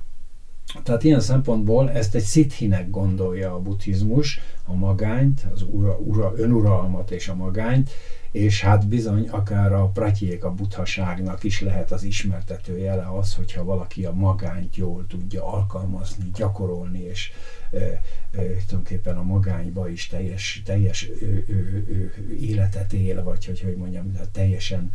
[0.82, 7.10] Tehát ilyen szempontból ezt egy szithinek gondolja a buddhizmus, a magányt, az ura, ura, önuralmat
[7.10, 7.90] és a magányt,
[8.34, 13.64] és hát bizony akár a pratyék, a buddhaságnak is lehet az ismertető jele az, hogyha
[13.64, 17.30] valaki a magányt jól tudja alkalmazni, gyakorolni, és
[17.72, 21.52] e, tulajdonképpen a magányba is teljes, teljes ö, ö,
[21.88, 24.92] ö, életet él, vagy hogy, hogy mondjam, teljesen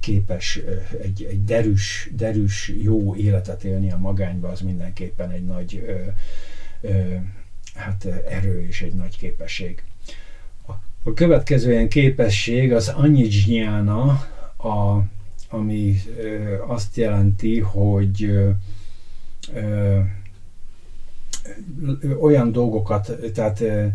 [0.00, 0.60] képes
[1.02, 6.00] egy, egy derűs, derűs, jó életet élni a magányba, az mindenképpen egy nagy ö,
[6.88, 7.14] ö,
[7.74, 9.82] hát erő és egy nagy képesség.
[11.06, 14.26] A következő ilyen képesség az anyijnyána,
[15.50, 18.50] ami ö, azt jelenti, hogy ö,
[19.54, 19.98] ö,
[22.20, 23.86] olyan dolgokat, tehát ö,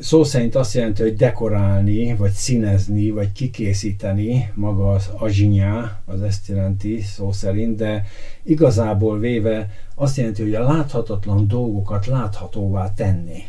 [0.00, 6.48] szó szerint azt jelenti, hogy dekorálni, vagy színezni, vagy kikészíteni, maga az azsinyá, az ezt
[6.48, 8.04] jelenti szó szerint, de
[8.42, 13.42] igazából véve azt jelenti, hogy a láthatatlan dolgokat láthatóvá tenni.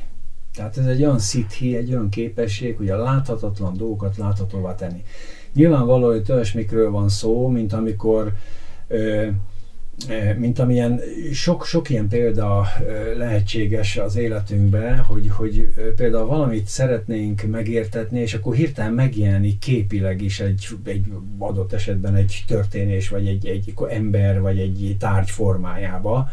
[0.56, 5.04] Tehát ez egy olyan szithi, egy olyan képesség, hogy a láthatatlan dolgokat láthatóvá tenni.
[5.54, 8.34] Nyilvánvaló, hogy olyasmikről van szó, mint amikor
[8.88, 9.28] ö,
[10.38, 11.00] mint amilyen
[11.34, 12.68] sok, sok ilyen példa
[13.18, 20.40] lehetséges az életünkben, hogy, hogy például valamit szeretnénk megértetni, és akkor hirtelen megjelenik képileg is
[20.40, 21.06] egy, egy
[21.38, 26.30] adott esetben egy történés, vagy egy, egy ember, vagy egy tárgy formájába,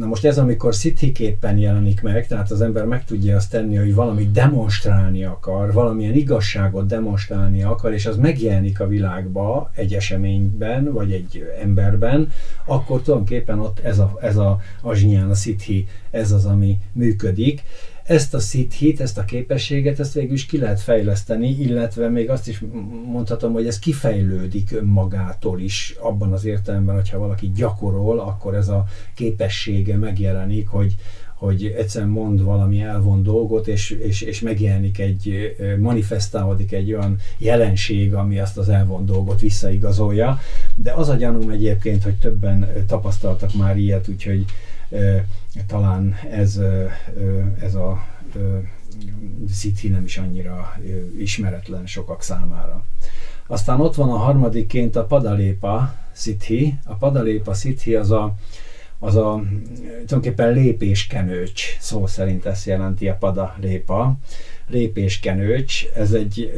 [0.00, 3.94] Na most ez, amikor szithiképpen jelenik meg, tehát az ember meg tudja azt tenni, hogy
[3.94, 11.12] valamit demonstrálni akar, valamilyen igazságot demonstrálni akar, és az megjelenik a világba egy eseményben, vagy
[11.12, 12.32] egy emberben,
[12.64, 17.62] akkor tulajdonképpen ott ez a, ez a azsnyán, a szithi, ez az, ami működik
[18.10, 22.48] ezt a szithit, ezt a képességet, ezt végül is ki lehet fejleszteni, illetve még azt
[22.48, 22.62] is
[23.06, 28.84] mondhatom, hogy ez kifejlődik önmagától is, abban az értelemben, hogyha valaki gyakorol, akkor ez a
[29.14, 30.94] képessége megjelenik, hogy,
[31.34, 38.14] hogy egyszerűen mond valami elvon dolgot, és, és, és megjelenik egy, manifestálódik egy olyan jelenség,
[38.14, 40.38] ami azt az elvon dolgot visszaigazolja.
[40.74, 44.44] De az a gyanúm egyébként, hogy többen tapasztaltak már ilyet, úgyhogy
[45.66, 46.60] talán ez,
[47.60, 48.06] ez a
[49.52, 50.76] City nem is annyira
[51.18, 52.84] ismeretlen sokak számára.
[53.46, 56.78] Aztán ott van a harmadikként a Padalépa City.
[56.84, 58.34] A Padalépa City az a,
[58.98, 59.42] az a
[59.82, 64.18] tulajdonképpen lépéskenőcs, szó szerint ezt jelenti a Padalépa.
[64.66, 66.52] Lépéskenőcs, ez egy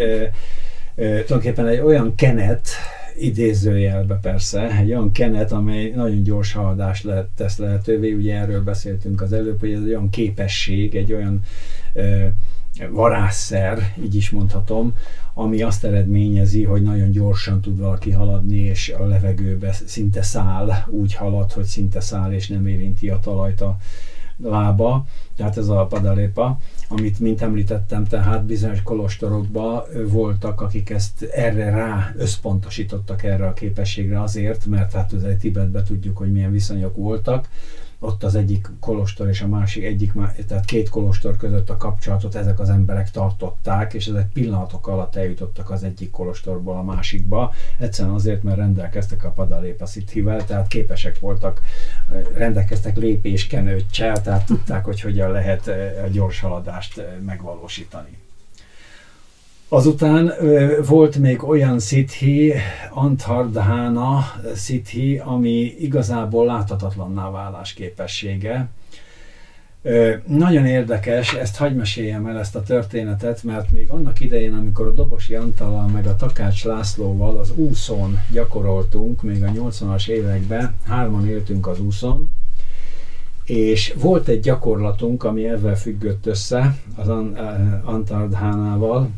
[0.95, 2.69] tulajdonképpen egy olyan kenet,
[3.19, 9.21] idézőjelbe persze, egy olyan kenet, amely nagyon gyors haladást lehet, tesz lehetővé, ugye erről beszéltünk
[9.21, 11.41] az előbb, hogy ez egy olyan képesség, egy olyan
[11.93, 12.27] ö,
[12.91, 14.95] varázsszer, így is mondhatom,
[15.35, 21.15] ami azt eredményezi, hogy nagyon gyorsan tud valaki haladni, és a levegőbe szinte száll, úgy
[21.15, 23.77] halad, hogy szinte száll, és nem érinti a talajt a
[24.43, 26.59] lába, tehát ez a padalépa,
[26.99, 34.23] amit, mint említettem, tehát bizonyos kolostorokban voltak, akik ezt erre rá összpontosítottak erre a képességre
[34.23, 37.49] azért, mert hát az egy Tibetben tudjuk, hogy milyen viszonyok voltak,
[38.05, 40.13] ott az egyik kolostor és a másik egyik,
[40.47, 45.71] tehát két kolostor között a kapcsolatot ezek az emberek tartották, és ezek pillanatok alatt eljutottak
[45.71, 51.61] az egyik kolostorból a másikba, egyszerűen azért, mert rendelkeztek a padalépa szithivel, tehát képesek voltak,
[52.35, 55.67] rendelkeztek lépéskenőccsel, tehát tudták, hogy hogyan lehet
[56.05, 58.22] a gyors haladást megvalósítani.
[59.73, 60.33] Azután
[60.87, 62.53] volt még olyan szithi,
[62.91, 68.69] Antardhana szithi, ami igazából láthatatlanná válás képessége.
[70.27, 74.93] Nagyon érdekes, ezt hagy meséljem el ezt a történetet, mert még annak idején, amikor a
[74.93, 81.67] Dobosi Antallal meg a Takács Lászlóval az úszon gyakoroltunk, még a 80-as években, hárman éltünk
[81.67, 82.31] az úszon,
[83.45, 87.09] és volt egy gyakorlatunk, ami ezzel függött össze, az
[87.85, 89.11] Antardhánával,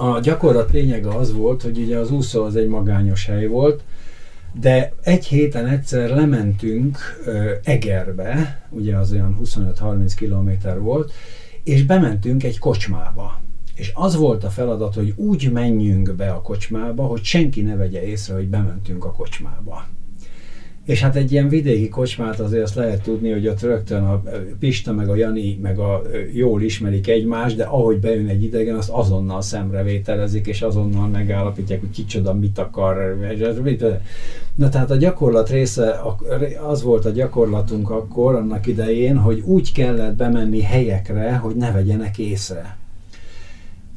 [0.00, 3.82] a gyakorlat lényege az volt, hogy ugye az úszó az egy magányos hely volt,
[4.60, 6.98] de egy héten egyszer lementünk
[7.62, 11.12] Egerbe, ugye az olyan 25-30 kilométer volt,
[11.62, 13.40] és bementünk egy kocsmába.
[13.74, 18.02] És az volt a feladat, hogy úgy menjünk be a kocsmába, hogy senki ne vegye
[18.02, 19.86] észre, hogy bementünk a kocsmába.
[20.88, 24.22] És hát egy ilyen vidéki kocsmát azért azt lehet tudni, hogy ott rögtön a
[24.58, 28.88] Pista meg a Jani meg a jól ismerik egymást, de ahogy bejön egy idegen, azt
[28.90, 33.16] azonnal szemrevételezik, és azonnal megállapítják, hogy kicsoda mit akar.
[34.54, 36.00] Na tehát a gyakorlat része,
[36.68, 42.18] az volt a gyakorlatunk akkor, annak idején, hogy úgy kellett bemenni helyekre, hogy ne vegyenek
[42.18, 42.77] észre.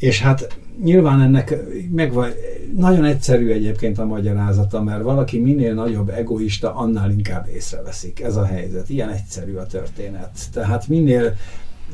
[0.01, 1.55] És hát nyilván ennek
[1.91, 2.29] megvan,
[2.75, 8.21] nagyon egyszerű egyébként a magyarázata, mert valaki minél nagyobb egoista, annál inkább észreveszik.
[8.21, 8.89] Ez a helyzet.
[8.89, 10.29] Ilyen egyszerű a történet.
[10.53, 11.35] Tehát minél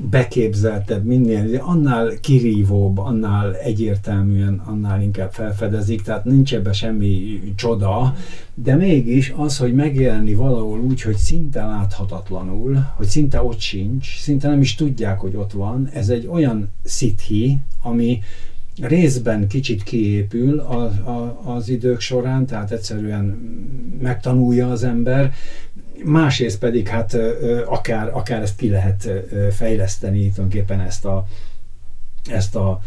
[0.01, 8.15] beképzeltebb, minél, annál kirívóbb, annál egyértelműen, annál inkább felfedezik, tehát nincs ebbe semmi csoda,
[8.53, 14.47] de mégis az, hogy megjelenni valahol úgy, hogy szinte láthatatlanul, hogy szinte ott sincs, szinte
[14.47, 18.19] nem is tudják, hogy ott van, ez egy olyan szithi, ami
[18.81, 23.25] részben kicsit kiépül a, a, az idők során, tehát egyszerűen
[24.01, 25.33] megtanulja az ember,
[26.03, 27.17] másrészt pedig hát
[27.65, 29.09] akár, akár ezt ki lehet
[29.51, 31.25] fejleszteni, tulajdonképpen ezt a,
[32.29, 32.81] ezt a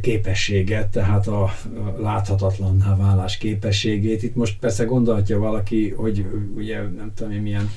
[0.00, 1.52] képességet, tehát a
[1.98, 4.22] láthatatlanná válás képességét.
[4.22, 6.26] Itt most persze gondolhatja valaki, hogy
[6.56, 7.70] ugye nem tudom én milyen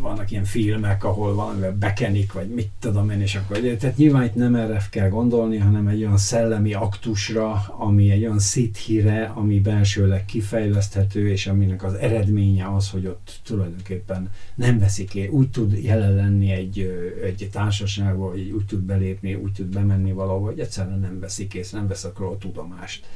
[0.00, 4.34] vannak ilyen filmek, ahol valamivel bekenik, vagy mit tudom én, és akkor, tehát nyilván itt
[4.34, 10.24] nem erre kell gondolni, hanem egy olyan szellemi aktusra, ami egy olyan szithire, ami belsőleg
[10.24, 16.14] kifejleszthető, és aminek az eredménye az, hogy ott tulajdonképpen nem veszik ki, úgy tud jelen
[16.14, 16.78] lenni egy,
[17.24, 21.78] egy társaságba, vagy úgy tud belépni, úgy tud bemenni valahol, hogy egyszerűen nem veszik észre,
[21.78, 23.06] nem vesz a tudomást.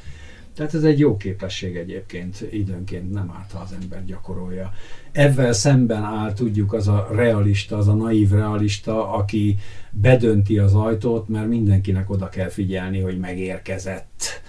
[0.55, 4.73] Tehát ez egy jó képesség egyébként, időnként nem árt, ha az ember gyakorolja.
[5.13, 9.57] Ezzel szemben áll, tudjuk, az a realista, az a naív realista, aki
[9.91, 14.43] bedönti az ajtót, mert mindenkinek oda kell figyelni, hogy megérkezett.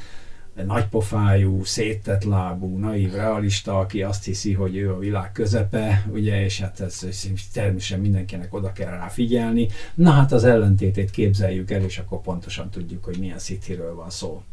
[0.66, 6.60] Nagypofájú, széttett lábú, naív realista, aki azt hiszi, hogy ő a világ közepe, ugye, és
[6.60, 7.00] hát ez,
[7.54, 9.68] természetesen mindenkinek oda kell rá figyelni.
[9.94, 14.44] Na hát az ellentétét képzeljük el, és akkor pontosan tudjuk, hogy milyen szitiről van szó.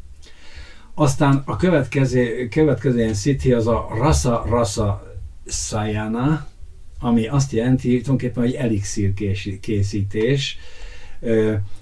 [0.94, 6.46] Aztán a következő, következő ilyen az a Rasa Rasa Sayana,
[7.01, 9.12] ami azt jelenti tulajdonképpen, hogy elixír
[9.61, 10.59] készítés.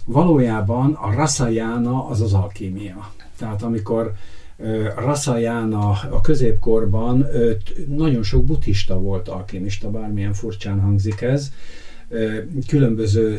[0.04, 3.12] Valójában a Rasayana az az alkímia.
[3.38, 4.12] Tehát amikor
[4.96, 7.26] Rasayana a középkorban
[7.88, 11.52] nagyon sok buddhista volt alkimista, bármilyen furcsán hangzik ez,
[12.66, 13.36] különböző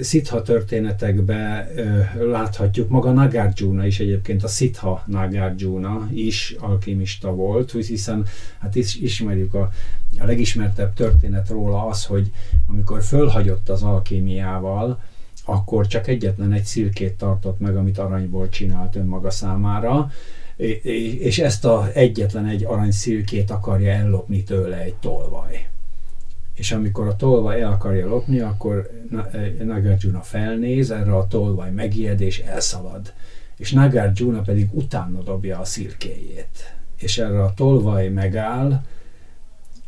[0.00, 1.66] szitha történetekben
[2.20, 8.26] láthatjuk, maga Nagarjuna is egyébként, a szitha Nagarjuna is alkimista volt, hiszen
[8.58, 9.70] hát is, ismerjük a,
[10.18, 12.30] a legismertebb történet róla az, hogy
[12.66, 15.00] amikor fölhagyott az alkémiával,
[15.44, 20.10] akkor csak egyetlen egy szilkét tartott meg, amit aranyból csinált önmaga számára,
[21.22, 25.66] és ezt a egyetlen egy aranyszilkét akarja ellopni tőle egy tolvaj
[26.54, 28.90] és amikor a tolvaj el akarja lopni, akkor
[29.64, 33.12] Nagarjuna felnéz, erre a tolvaj megijed és elszalad.
[33.56, 36.74] És Nagarjuna pedig utána dobja a szirkéjét.
[36.98, 38.82] És erre a tolvaj megáll,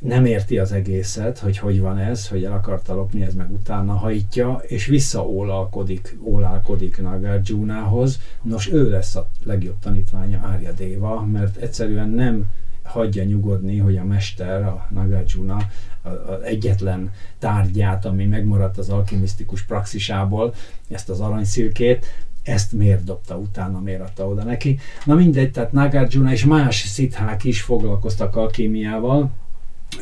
[0.05, 3.93] nem érti az egészet, hogy hogy van ez, hogy el akarta lopni, ez meg utána
[3.93, 8.21] hajtja, és visszaólalkodik ólálkodik Nagarjunához.
[8.43, 12.45] Nos, ő lesz a legjobb tanítványa Árja Déva, mert egyszerűen nem
[12.83, 15.57] hagyja nyugodni, hogy a mester, a Nagarjuna
[16.03, 20.55] az egyetlen tárgyát, ami megmaradt az alkimisztikus praxisából,
[20.89, 22.07] ezt az aranyszilkét,
[22.43, 24.79] ezt miért dobta utána, miért adta oda neki.
[25.05, 29.31] Na mindegy, tehát Nagarjuna és más szithák is foglalkoztak alkémiával.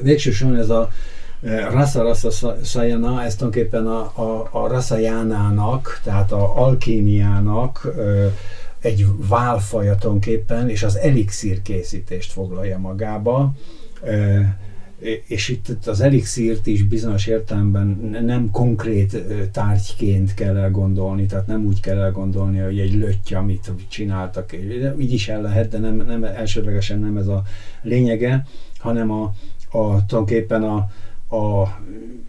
[0.02, 0.90] Végsősorban ez a
[1.42, 8.26] e, Rasa Rasa Sayana, ez tulajdonképpen a, a, a Rasajánának, tehát a alkémiának ö,
[8.80, 13.52] egy válfaja tulajdonképpen, és az elixír készítést foglalja magába.
[14.04, 14.40] Ö,
[15.26, 17.86] és itt az elixírt is bizonyos értelemben
[18.24, 19.22] nem konkrét
[19.52, 24.52] tárgyként kell elgondolni, tehát nem úgy kell elgondolni, hogy egy lötty, amit csináltak,
[24.98, 27.42] így is el lehet, de nem, nem elsődlegesen nem ez a
[27.82, 28.46] lényege,
[28.78, 29.34] hanem a,
[29.72, 30.76] a tulajdonképpen a,
[31.36, 31.78] a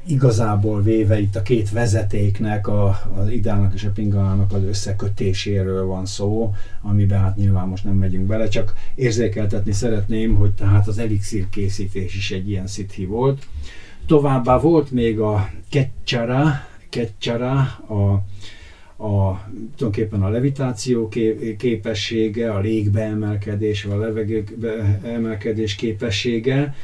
[0.05, 6.05] igazából véve itt a két vezetéknek, a, az idának és a pingalának az összekötéséről van
[6.05, 11.49] szó, amiben hát nyilván most nem megyünk bele, csak érzékeltetni szeretném, hogy tehát az elixír
[11.49, 13.45] készítés is egy ilyen szithi volt.
[14.05, 16.51] Továbbá volt még a ketchara,
[16.89, 17.93] ketchara a,
[19.03, 19.43] a,
[19.75, 21.09] tulajdonképpen a levitáció
[21.57, 26.75] képessége, a légbeemelkedés, a levegőbeemelkedés képessége,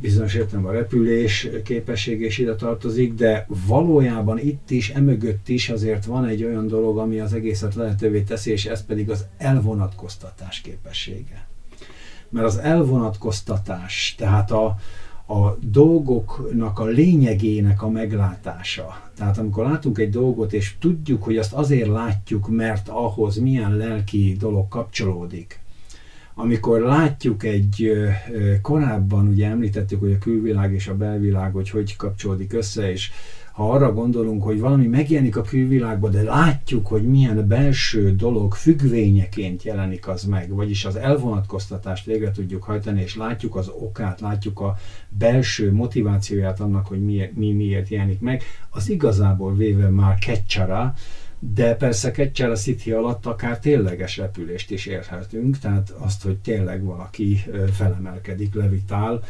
[0.00, 6.04] bizonyos értelemben a repülés képesség is ide tartozik, de valójában itt is, emögött is azért
[6.04, 11.46] van egy olyan dolog, ami az egészet lehetővé teszi, és ez pedig az elvonatkoztatás képessége.
[12.28, 14.76] Mert az elvonatkoztatás, tehát a,
[15.26, 19.10] a dolgoknak a lényegének a meglátása.
[19.16, 24.36] Tehát amikor látunk egy dolgot, és tudjuk, hogy azt azért látjuk, mert ahhoz milyen lelki
[24.38, 25.60] dolog kapcsolódik,
[26.40, 27.92] amikor látjuk egy
[28.62, 33.10] korábban, ugye említettük, hogy a külvilág és a belvilág, hogy hogy kapcsolódik össze, és
[33.52, 39.62] ha arra gondolunk, hogy valami megjelenik a külvilágban, de látjuk, hogy milyen belső dolog függvényeként
[39.62, 44.76] jelenik az meg, vagyis az elvonatkoztatást végre tudjuk hajtani, és látjuk az okát, látjuk a
[45.08, 50.94] belső motivációját annak, hogy mi, mi miért jelenik meg, az igazából véve már kecsara,
[51.38, 57.44] de persze Kecsara City alatt akár tényleges repülést is érhetünk, tehát azt, hogy tényleg valaki
[57.72, 59.22] felemelkedik, levitál,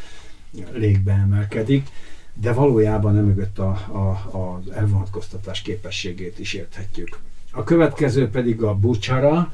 [0.71, 1.87] légbe emelkedik,
[2.33, 7.19] de valójában emögött a, a, az elvonatkoztatás képességét is érthetjük.
[7.51, 9.51] A következő pedig a bucsara,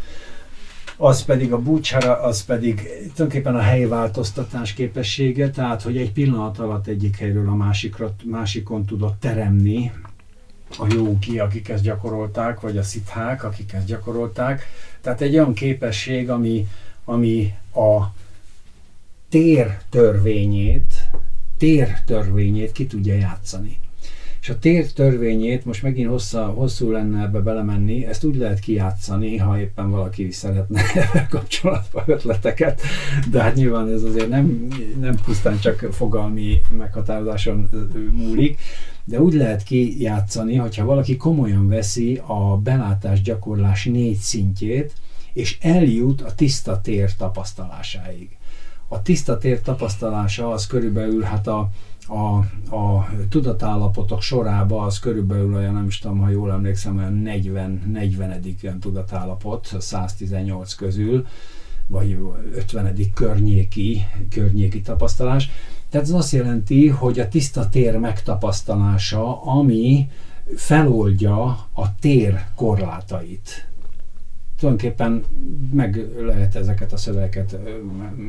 [0.98, 6.88] az pedig a búcsára, az pedig tulajdonképpen a helyváltoztatás képessége, tehát hogy egy pillanat alatt
[6.88, 9.92] egyik helyről a másikra, másikon tudott teremni
[10.80, 14.68] a jóki, akik ezt gyakorolták, vagy a szithák, akik ezt gyakorolták.
[15.02, 16.68] Tehát egy olyan képesség, ami,
[17.06, 18.14] ami a
[19.30, 21.10] tér törvényét,
[21.58, 23.78] tér törvényét ki tudja játszani.
[24.42, 29.38] És a tér törvényét, most megint hossza, hosszú lenne ebbe belemenni, ezt úgy lehet kijátszani,
[29.38, 32.82] ha éppen valaki szeretne ebben kapcsolatban ötleteket,
[33.32, 34.68] de hát nyilván ez azért nem,
[35.00, 37.70] nem pusztán csak fogalmi meghatározáson
[38.12, 38.60] múlik,
[39.06, 44.94] de úgy lehet kijátszani, hogyha valaki komolyan veszi a belátás gyakorlás négy szintjét,
[45.34, 48.38] és eljut a tiszta tér tapasztalásáig.
[48.88, 51.70] A tiszta tér tapasztalása az körülbelül hát a,
[52.08, 52.38] a,
[52.76, 58.44] a tudatállapotok sorába az körülbelül olyan, nem is tudom, ha jól emlékszem, olyan 40, 40.
[58.64, 61.26] olyan tudatállapot 118 közül,
[61.88, 62.18] vagy
[62.56, 62.96] 50.
[63.14, 65.50] környéki, környéki tapasztalás.
[65.96, 70.10] Tehát ez azt jelenti, hogy a tiszta tér megtapasztalása, ami
[70.56, 73.68] feloldja a tér korlátait.
[74.60, 75.24] Tulajdonképpen
[75.74, 77.58] meg lehet ezeket a szövegeket,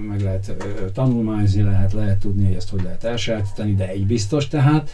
[0.08, 0.56] meg lehet
[0.92, 4.90] tanulmányozni, lehet, lehet tudni, hogy ezt hogy lehet elsajátítani, de egy biztos tehát,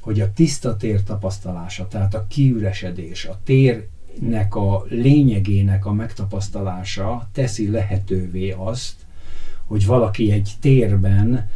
[0.00, 7.70] hogy a tiszta tér tapasztalása, tehát a kiüresedés, a térnek a lényegének a megtapasztalása teszi
[7.70, 8.94] lehetővé azt,
[9.64, 11.50] hogy valaki egy térben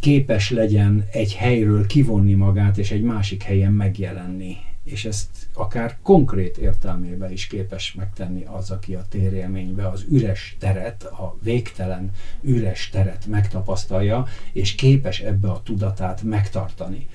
[0.00, 4.56] képes legyen egy helyről kivonni magát, és egy másik helyen megjelenni.
[4.84, 11.04] És ezt akár konkrét értelmében is képes megtenni az, aki a térélménybe az üres teret,
[11.04, 12.10] a végtelen
[12.42, 17.06] üres teret megtapasztalja, és képes ebbe a tudatát megtartani.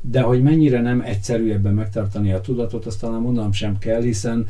[0.00, 4.46] De hogy mennyire nem egyszerű ebben megtartani a tudatot, azt talán mondanom sem kell, hiszen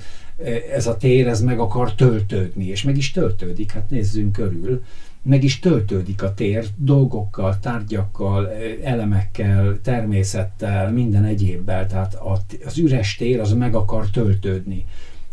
[0.72, 4.82] ez a tér, ez meg akar töltődni, és meg is töltődik, hát nézzünk körül
[5.22, 8.50] meg is töltődik a tér dolgokkal, tárgyakkal,
[8.82, 12.18] elemekkel, természettel, minden egyébbel, tehát
[12.64, 14.84] az üres tér az meg akar töltődni.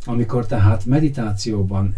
[0.05, 1.95] Amikor tehát meditációban,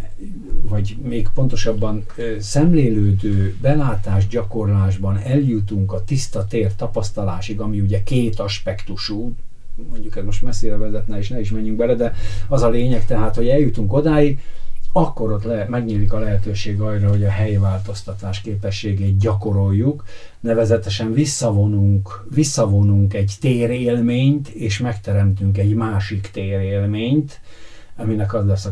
[0.62, 2.06] vagy még pontosabban
[2.40, 9.32] szemlélődő belátás gyakorlásban eljutunk a tiszta tér tapasztalásig, ami ugye két aspektusú,
[9.90, 12.14] mondjuk ez most messzire vezetne, és ne is menjünk bele, de
[12.48, 14.40] az a lényeg tehát, hogy eljutunk odáig,
[14.92, 20.04] akkor ott le, megnyílik a lehetőség arra, hogy a helyváltoztatás képességét gyakoroljuk,
[20.40, 27.40] nevezetesen visszavonunk, visszavonunk egy térélményt, és megteremtünk egy másik térélményt,
[27.96, 28.72] aminek az lesz a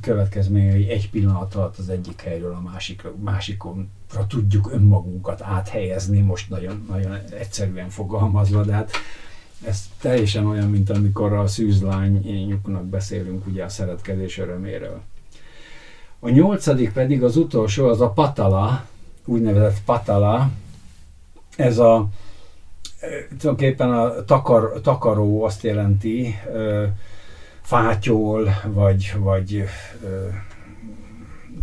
[0.00, 6.50] következménye, hogy egy pillanat alatt az egyik helyről a másik, másikonra tudjuk önmagunkat áthelyezni, most
[6.50, 8.90] nagyon, nagyon egyszerűen fogalmazva, de hát
[9.66, 15.02] ez teljesen olyan, mint amikor a szűzlányuknak beszélünk ugye a szeretkezés öröméről.
[16.24, 18.84] A nyolcadik pedig az utolsó, az a patala,
[19.24, 20.50] úgynevezett patala,
[21.56, 22.08] ez a
[23.28, 26.34] tulajdonképpen a takar, takaró azt jelenti,
[27.60, 29.64] fátyol, vagy, vagy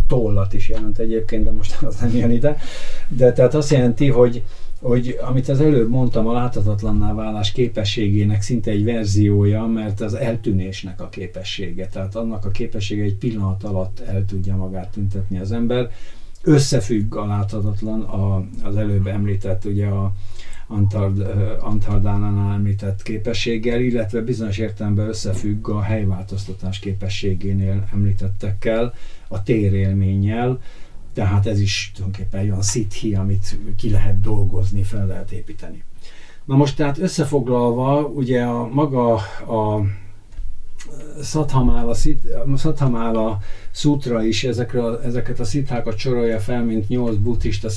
[0.07, 2.57] tollat is jelent egyébként, de most az nem jön ide.
[3.07, 4.43] De tehát azt jelenti, hogy
[4.81, 11.01] hogy amit az előbb mondtam, a láthatatlanná válás képességének szinte egy verziója, mert az eltűnésnek
[11.01, 15.91] a képessége, tehát annak a képessége egy pillanat alatt el tudja magát tüntetni az ember.
[16.43, 20.13] Összefügg a láthatatlan a, az előbb említett ugye a
[20.71, 21.19] Antard,
[21.59, 28.93] Antardánánál említett képességgel, illetve bizonyos értelemben összefügg a helyváltoztatás képességénél említettekkel,
[29.27, 30.59] a térélménnyel,
[31.19, 35.83] tehát ez is tulajdonképpen egy olyan szithi, amit ki lehet dolgozni, fel lehet építeni.
[36.45, 39.85] Na most tehát összefoglalva, ugye a maga a
[41.21, 41.95] Szathamála,
[42.55, 43.39] Szathamála
[43.71, 47.69] szútra is ezekre, ezeket a szithákat sorolja fel, mint nyolc buddhista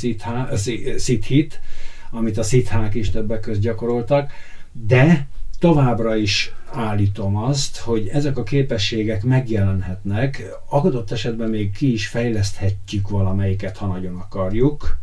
[0.96, 1.60] szithit,
[2.10, 4.32] amit a szithák is többek között gyakoroltak,
[4.72, 5.26] de
[5.62, 13.08] továbbra is állítom azt, hogy ezek a képességek megjelenhetnek, adott esetben még ki is fejleszthetjük
[13.08, 14.98] valamelyiket, ha nagyon akarjuk,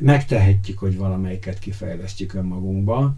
[0.00, 3.14] megtehetjük, hogy valamelyiket kifejlesztjük önmagunkba,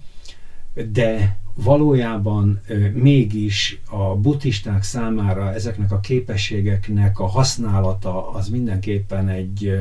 [0.93, 2.61] de valójában
[2.93, 9.73] mégis a buddhisták számára ezeknek a képességeknek a használata az mindenképpen egy,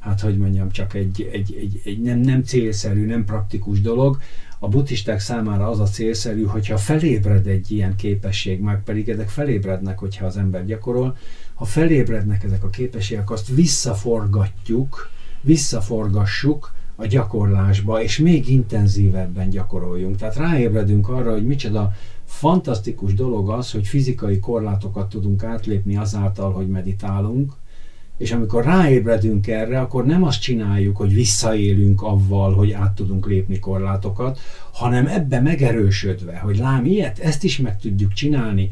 [0.00, 4.18] hát hogy mondjam, csak egy, egy, egy, egy nem, nem célszerű, nem praktikus dolog.
[4.62, 9.98] A buddhisták számára az a célszerű, hogyha felébred egy ilyen képesség, meg pedig ezek felébrednek,
[9.98, 11.16] hogyha az ember gyakorol,
[11.54, 15.08] ha felébrednek ezek a képességek, azt visszaforgatjuk,
[15.40, 20.16] visszaforgassuk, a gyakorlásba, és még intenzívebben gyakoroljunk.
[20.16, 21.92] Tehát ráébredünk arra, hogy micsoda
[22.24, 27.52] fantasztikus dolog az, hogy fizikai korlátokat tudunk átlépni azáltal, hogy meditálunk,
[28.20, 33.58] és amikor ráébredünk erre, akkor nem azt csináljuk, hogy visszaélünk avval, hogy át tudunk lépni
[33.58, 34.38] korlátokat,
[34.72, 38.68] hanem ebbe megerősödve, hogy lám ilyet, ezt is meg tudjuk csinálni,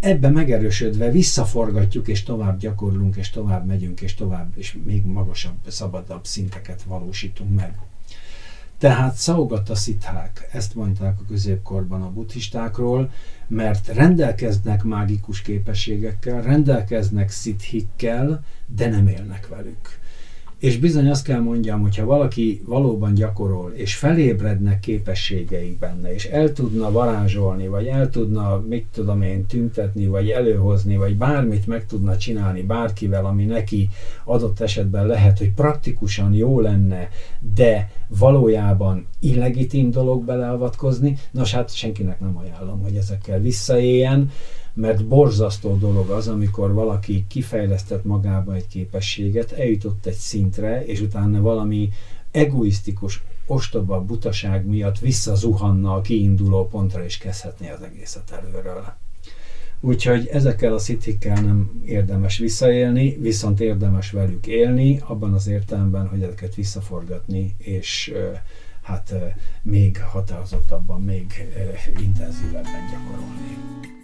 [0.00, 6.24] ebbe megerősödve visszaforgatjuk, és tovább gyakorlunk, és tovább megyünk, és tovább, és még magasabb, szabadabb
[6.24, 7.89] szinteket valósítunk meg.
[8.80, 13.10] Tehát Szaugata szithák, ezt mondták a középkorban a buddhistákról,
[13.48, 19.99] mert rendelkeznek mágikus képességekkel, rendelkeznek szithikkel, de nem élnek velük.
[20.60, 26.52] És bizony azt kell mondjam, hogyha valaki valóban gyakorol, és felébrednek képességeik benne, és el
[26.52, 32.16] tudna varázsolni, vagy el tudna, mit tudom én, tüntetni, vagy előhozni, vagy bármit meg tudna
[32.16, 33.88] csinálni bárkivel, ami neki
[34.24, 37.08] adott esetben lehet, hogy praktikusan jó lenne,
[37.54, 44.30] de valójában illegitim dolog beleavatkozni, nos hát senkinek nem ajánlom, hogy ezekkel visszaéljen,
[44.74, 51.40] mert borzasztó dolog az, amikor valaki kifejlesztett magába egy képességet, eljutott egy szintre, és utána
[51.40, 51.88] valami
[52.30, 58.94] egoisztikus, ostoba butaság miatt visszazuhanna a kiinduló pontra, és kezdhetné az egészet előről.
[59.80, 66.22] Úgyhogy ezekkel a szitikkel nem érdemes visszaélni, viszont érdemes velük élni, abban az értelemben, hogy
[66.22, 68.12] ezeket visszaforgatni, és
[68.82, 69.14] hát
[69.62, 71.48] még határozottabban, még
[72.00, 73.99] intenzívebben gyakorolni.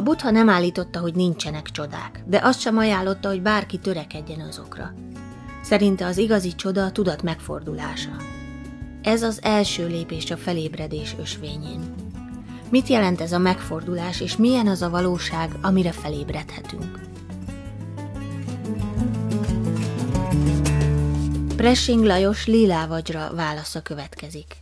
[0.00, 4.94] A butha nem állította, hogy nincsenek csodák, de azt sem ajánlotta, hogy bárki törekedjen azokra.
[5.62, 8.10] Szerinte az igazi csoda a tudat megfordulása.
[9.02, 11.80] Ez az első lépés a felébredés ösvényén.
[12.70, 16.98] Mit jelent ez a megfordulás, és milyen az a valóság, amire felébredhetünk?
[21.56, 24.56] Pressing Lajos Lilávadzsra válasza következik.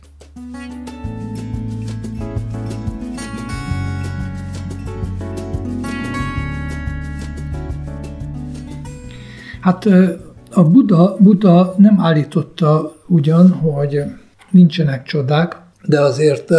[9.61, 9.85] Hát
[10.51, 14.03] a Buda, Buda nem állította ugyan, hogy
[14.51, 16.51] nincsenek csodák, de azért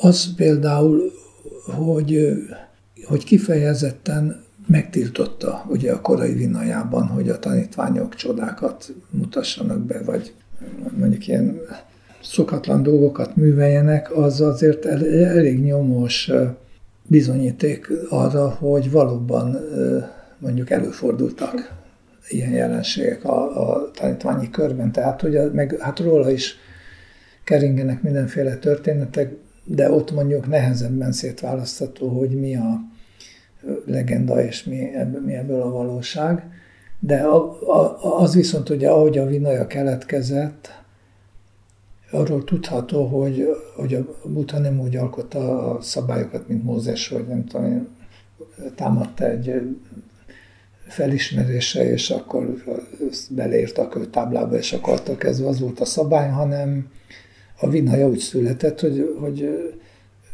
[0.00, 1.12] az például,
[1.64, 2.28] hogy,
[3.04, 10.32] hogy kifejezetten megtiltotta ugye a korai vinajában, hogy a tanítványok csodákat mutassanak be, vagy
[10.98, 11.60] mondjuk ilyen
[12.22, 16.30] szokatlan dolgokat műveljenek, az azért elég nyomós
[17.06, 19.58] bizonyíték arra, hogy valóban
[20.38, 21.72] mondjuk előfordultak
[22.28, 24.92] ilyen jelenségek a, a tanítványi körben.
[24.92, 26.56] Tehát ugye meg, hát róla is
[27.44, 29.34] keringenek mindenféle történetek,
[29.64, 32.80] de ott mondjuk nehezebben szétválasztható, hogy mi a
[33.84, 36.42] legenda és mi ebből, mi ebből a valóság.
[36.98, 40.80] De a, a, az viszont ugye, ahogy a vinaja keletkezett,
[42.10, 47.44] arról tudható, hogy, hogy a Buddha nem úgy alkotta a szabályokat, mint Mózes, hogy nem
[47.44, 47.88] tudom,
[48.74, 49.60] támadta egy
[50.86, 52.62] felismerése, és akkor
[53.30, 56.90] beleírt a kőtáblába, és akkor attól kezdve az volt a szabály, hanem
[57.62, 59.40] a Vinhaja úgy született, hogy, hogy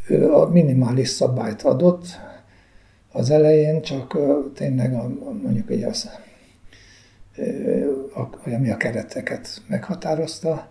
[0.09, 2.07] ő a minimális szabályt adott
[3.13, 4.19] az elején, csak
[4.55, 5.09] tényleg a,
[5.43, 6.11] mondjuk így az,
[8.45, 10.69] ami a kereteket meghatározta.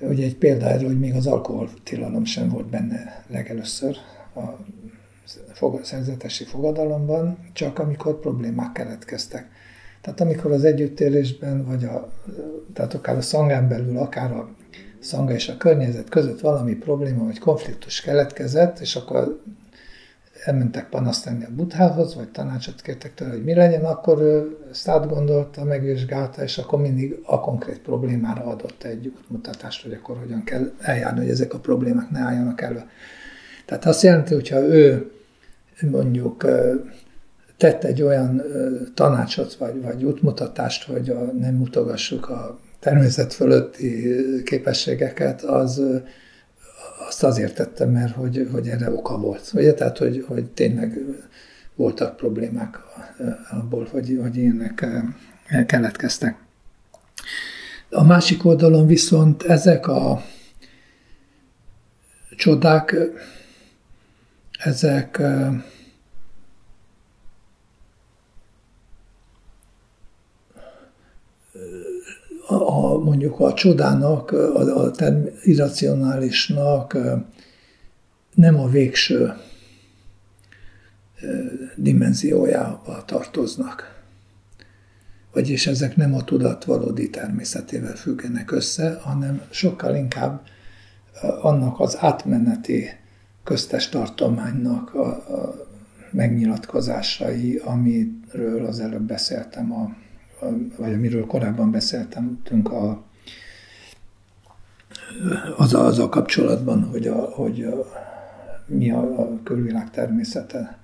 [0.00, 3.96] Ugye egy példa erről, hogy még az alkoholtilalom sem volt benne legelőször
[4.34, 4.42] a
[5.82, 9.50] szerzetesi fogadalomban, csak amikor problémák keletkeztek.
[10.00, 12.12] Tehát amikor az együttélésben, vagy a,
[12.72, 14.48] tehát akár a szangán belül, akár a
[15.04, 19.40] szanga és a környezet között valami probléma vagy konfliktus keletkezett, és akkor
[20.44, 25.64] elmentek panaszt a buthához, vagy tanácsot kértek tőle, hogy mi legyen, akkor ő ezt átgondolta,
[25.64, 31.20] megvizsgálta, és akkor mindig a konkrét problémára adott egy útmutatást, hogy akkor hogyan kell eljárni,
[31.20, 32.82] hogy ezek a problémák ne álljanak elő.
[33.64, 35.10] Tehát azt jelenti, hogyha ő
[35.90, 36.46] mondjuk
[37.56, 38.42] tett egy olyan
[38.94, 44.14] tanácsot, vagy, vagy útmutatást, hogy a, nem mutogassuk a természet fölötti
[44.44, 45.82] képességeket, az
[47.08, 49.50] azt azért tettem, mert hogy, hogy erre oka volt.
[49.54, 49.74] Ugye?
[49.74, 50.98] Tehát, hogy, hogy tényleg
[51.74, 52.78] voltak problémák
[53.50, 54.86] abból, hogy, hogy ilyenek
[55.66, 56.36] keletkeztek.
[57.90, 60.22] A másik oldalon viszont ezek a
[62.36, 62.96] csodák,
[64.58, 65.22] ezek
[72.46, 74.90] a, mondjuk a csodának, a, a
[75.42, 76.98] irracionálisnak
[78.34, 79.32] nem a végső
[81.76, 84.02] dimenziójába tartoznak.
[85.32, 90.46] Vagyis ezek nem a tudat valódi természetével függenek össze, hanem sokkal inkább
[91.40, 92.88] annak az átmeneti
[93.44, 95.54] köztes tartománynak a, a
[96.10, 100.03] megnyilatkozásai, amiről az előbb beszéltem a
[100.76, 103.04] vagy amiről korábban beszéltem, a,
[105.56, 107.86] az, az a kapcsolatban, hogy, a, hogy a,
[108.66, 110.78] mi a, a külvilág természete.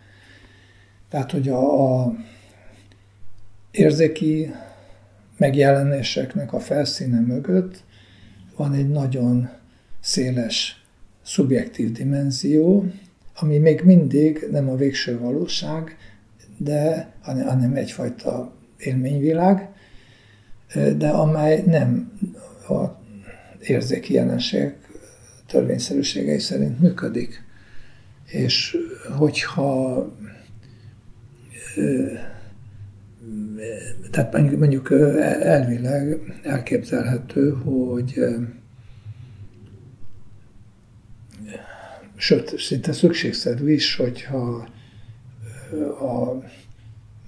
[1.08, 2.14] Tehát, hogy a, a
[3.70, 4.54] érzéki
[5.36, 7.82] megjelenéseknek a felszíne mögött
[8.56, 9.48] van egy nagyon
[10.00, 10.84] széles
[11.22, 12.84] szubjektív dimenzió,
[13.34, 15.96] ami még mindig nem a végső valóság,
[16.56, 19.68] de hanem egyfajta élményvilág,
[20.96, 22.12] de amely nem
[22.68, 22.84] a
[23.60, 24.72] érzéki jelenség
[25.46, 27.44] törvényszerűségei szerint működik.
[28.26, 28.76] És
[29.18, 30.06] hogyha
[34.10, 34.90] tehát mondjuk
[35.40, 38.24] elvileg elképzelhető, hogy
[42.16, 44.68] sőt, szinte szükségszerű is, hogyha
[46.00, 46.44] a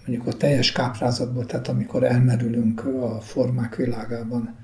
[0.06, 4.56] mondjuk a teljes káprázatból, tehát amikor elmerülünk a formák világában,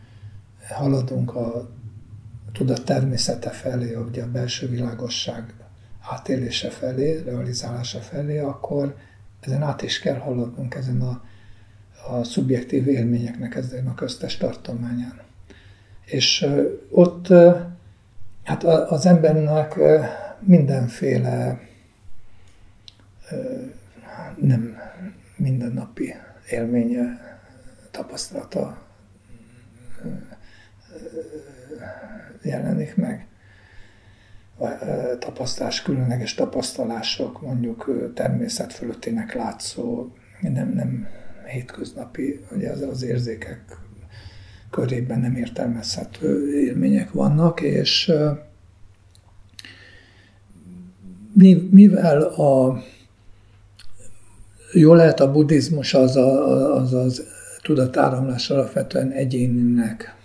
[0.68, 1.70] haladunk a
[2.52, 5.54] tudat természete felé, ugye a belső világosság
[6.00, 8.96] átélése felé, realizálása felé, akkor
[9.40, 11.22] ezen át is kell haladnunk, ezen a,
[12.08, 15.20] a szubjektív élményeknek, ezen a köztes tartományán.
[16.04, 16.46] És
[16.90, 17.28] ott
[18.42, 19.78] hát az embernek
[20.40, 21.60] mindenféle
[24.40, 24.77] nem
[25.38, 26.14] mindennapi
[26.50, 27.38] élménye,
[27.90, 28.86] tapasztalata
[32.42, 33.26] jelenik meg.
[35.18, 41.08] Tapasztalás, különleges tapasztalások, mondjuk természet fölöttének látszó, nem, nem
[41.46, 43.76] hétköznapi, ugye az, az érzékek
[44.70, 48.12] körében nem értelmezhető élmények vannak, és
[51.70, 52.82] mivel a
[54.72, 57.26] Jól lehet a buddhizmus az a, az, az
[57.62, 60.16] tudatáramlás alapvetően egyéninek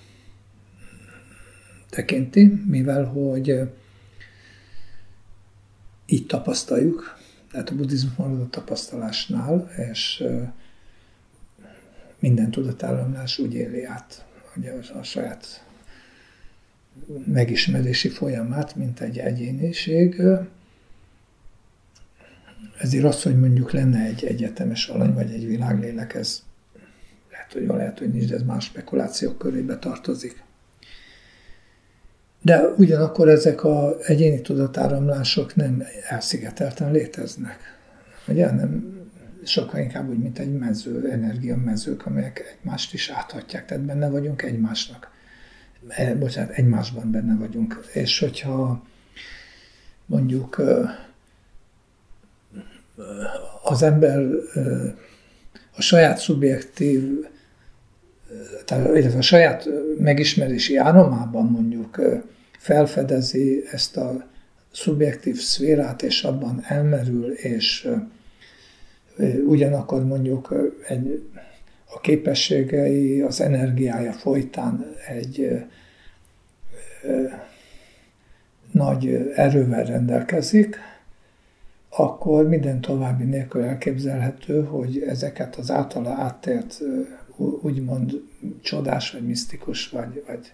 [1.89, 3.59] tekinti, mivel hogy
[6.05, 7.17] így tapasztaljuk,
[7.51, 10.23] tehát a buddhizmus marad a tapasztalásnál, és
[12.19, 14.25] minden tudatáramlás úgy éli át,
[14.55, 15.65] a, a saját
[17.25, 20.21] megismerési folyamát, mint egy egyéniség,
[22.79, 26.41] ezért az, hogy mondjuk lenne egy egyetemes alany, vagy egy világlélek, ez
[27.31, 30.43] lehet, hogy lehet, hogy nincs, de ez más spekulációk körébe tartozik.
[32.41, 37.57] De ugyanakkor ezek az egyéni tudatáramlások nem elszigetelten léteznek.
[38.27, 39.01] Ugye nem
[39.45, 45.11] sokkal inkább úgy, mint egy mező, energiamezők, amelyek egymást is áthatják, tehát benne vagyunk egymásnak.
[45.87, 47.85] E, bocsánat, egymásban benne vagyunk.
[47.93, 48.83] És hogyha
[50.05, 50.61] mondjuk
[53.63, 54.25] az ember
[55.75, 57.25] a saját szubjektív,
[58.65, 62.01] tehát a saját megismerési áramában mondjuk
[62.59, 64.27] felfedezi ezt a
[64.71, 67.89] szubjektív szférát, és abban elmerül, és
[69.45, 71.29] ugyanakkor mondjuk egy,
[71.85, 75.63] a képességei, az energiája folytán egy
[78.71, 80.77] nagy erővel rendelkezik,
[81.95, 86.79] akkor minden további nélkül elképzelhető, hogy ezeket az általa áttért
[87.61, 88.21] úgymond
[88.61, 90.51] csodás, vagy misztikus, vagy, vagy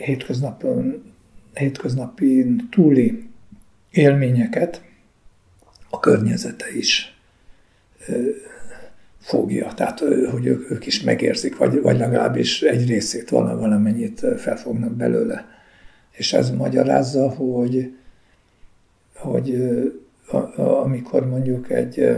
[0.00, 1.12] hétköznapon,
[1.54, 3.28] hétköznapi túli
[3.90, 4.82] élményeket
[5.90, 7.18] a környezete is
[9.18, 9.74] fogja.
[9.74, 9.98] Tehát,
[10.30, 15.46] hogy ők, is megérzik, vagy, vagy legalábbis egy részét valamennyit felfognak belőle.
[16.10, 17.96] És ez magyarázza, hogy,
[19.24, 19.74] hogy
[20.56, 22.16] amikor mondjuk egy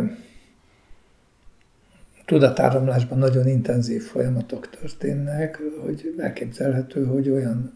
[2.24, 7.74] tudatáramlásban nagyon intenzív folyamatok történnek, hogy elképzelhető, hogy olyan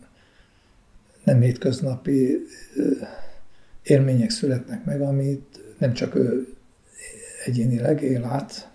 [1.25, 2.39] nem hétköznapi
[3.83, 6.55] élmények születnek meg, amit nem csak ő
[7.45, 8.71] egyénileg él át,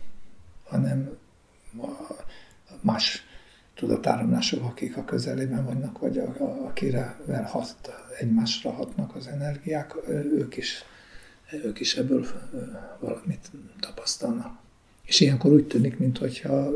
[0.63, 1.09] hanem
[2.81, 3.24] más
[3.75, 7.15] tudatáramlások, akik a közelében vannak, vagy a, a, akire
[7.45, 7.75] hat,
[8.19, 10.83] egymásra hatnak az energiák, ők is,
[11.63, 12.25] ők is ebből
[12.99, 14.57] valamit tapasztalnak.
[15.05, 16.69] És ilyenkor úgy tűnik, mintha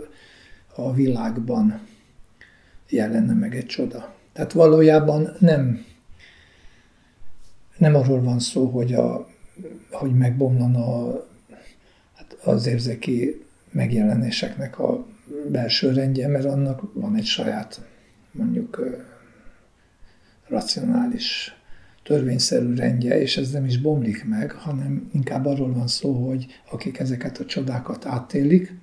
[0.75, 1.79] a világban
[2.89, 4.15] jelenne meg egy csoda.
[4.33, 5.85] Tehát valójában nem,
[7.77, 9.29] nem arról van szó, hogy, a,
[9.91, 11.11] hogy megbomlana
[12.15, 15.05] hát az érzéki megjelenéseknek a
[15.51, 17.81] belső rendje, mert annak van egy saját,
[18.31, 18.99] mondjuk
[20.47, 21.53] racionális,
[22.03, 26.99] törvényszerű rendje, és ez nem is bomlik meg, hanem inkább arról van szó, hogy akik
[26.99, 28.73] ezeket a csodákat átélik,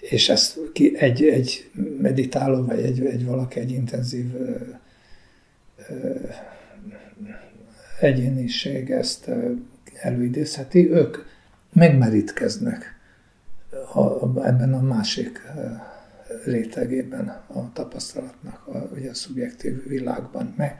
[0.00, 1.70] és ezt ki, egy, egy
[2.00, 4.56] meditáló, vagy egy, egy valaki, egy intenzív ö,
[5.88, 6.14] ö,
[8.00, 9.30] egyéniség ezt
[10.02, 11.16] előidézheti, ők
[11.72, 12.93] megmerítkeznek
[13.94, 15.40] a, ebben a másik
[16.44, 20.54] rétegében a tapasztalatnak, a, ugye a szubjektív világban.
[20.56, 20.76] Mert,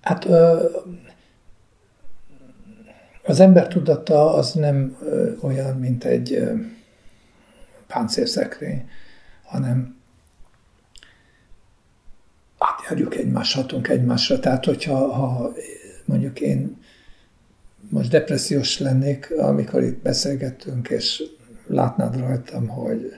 [0.00, 0.26] hát
[3.24, 4.96] az ember tudata az nem
[5.40, 6.50] olyan, mint egy
[7.86, 8.88] páncélszekrény,
[9.44, 9.98] hanem
[12.58, 14.38] átjárjuk egymást, hatunk egymásra.
[14.38, 15.52] Tehát, hogyha ha
[16.04, 16.79] mondjuk én
[17.90, 21.22] most depressziós lennék, amikor itt beszélgettünk, és
[21.66, 23.14] látnád rajtam, hogy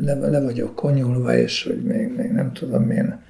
[0.00, 3.20] le, le vagyok konyulva, és hogy még, még nem tudom, én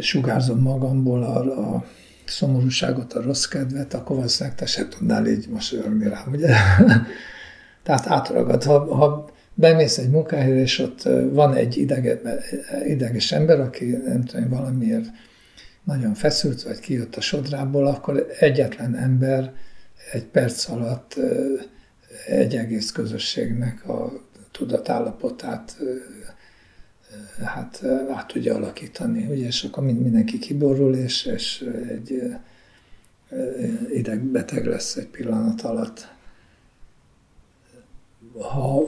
[0.00, 1.84] sugárzom magamból a, a
[2.24, 6.54] szomorúságot, a rossz kedvet, akkor valószínűleg te se tudnál így mosolyogni rám, ugye?
[7.82, 8.62] Tehát átragad.
[8.62, 12.20] Ha, ha bemész egy munkahelyre, és ott van egy idege,
[12.86, 15.06] ideges ember, aki nem tudom, valamiért
[15.88, 19.54] nagyon feszült, vagy kijött a sodrából, akkor egyetlen ember
[20.12, 21.14] egy perc alatt
[22.26, 24.12] egy egész közösségnek a
[24.50, 25.76] tudatállapotát
[27.44, 32.22] hát át tudja alakítani, ugye, és akkor mindenki kiborul, és, és egy
[33.92, 36.12] idegbeteg lesz egy pillanat alatt.
[38.40, 38.82] Ha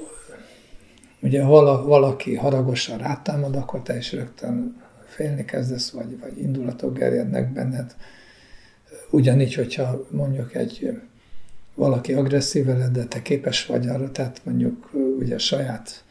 [1.20, 7.94] ugye valaki haragosan rátámad, akkor te is rögtön félni kezdesz, vagy, vagy indulatok gerjednek benned.
[9.10, 11.00] Ugyanígy, hogyha mondjuk egy
[11.74, 16.04] valaki agresszív veled, de te képes vagy arra, tehát mondjuk ugye saját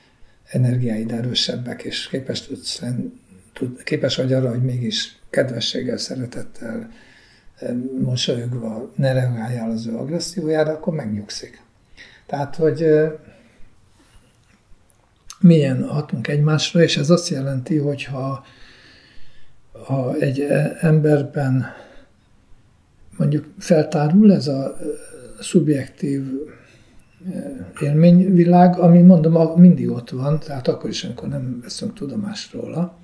[0.50, 2.82] energiáid erősebbek, és képes, tudsz
[3.54, 6.92] tud, képes vagy arra, hogy mégis kedvességgel, szeretettel,
[8.02, 11.62] mosolyogva ne reagáljál az ő agressziójára, akkor megnyugszik.
[12.26, 12.86] Tehát, hogy
[15.40, 18.44] milyen hatunk egymásra, és ez azt jelenti, hogy ha,
[19.86, 20.40] ha egy
[20.80, 21.66] emberben
[23.18, 24.78] mondjuk feltárul ez a
[25.40, 26.24] szubjektív
[27.82, 32.98] élményvilág, ami mondom, mindig ott van, tehát akkor is, amikor nem veszünk tudomást róla,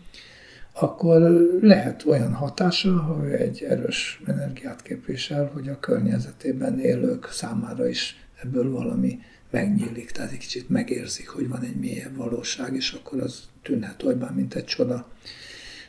[0.74, 1.22] akkor
[1.62, 8.28] lehet olyan hatása, ha ő egy erős energiát képvisel, hogy a környezetében élők számára is
[8.44, 9.20] ebből valami
[9.50, 14.34] megnyílik, tehát egy kicsit megérzik, hogy van egy mélyebb valóság, és akkor az tűnhet olybán,
[14.34, 15.08] mint egy csoda.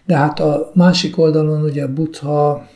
[0.07, 2.69] De hát a másik oldalon ugye Buddha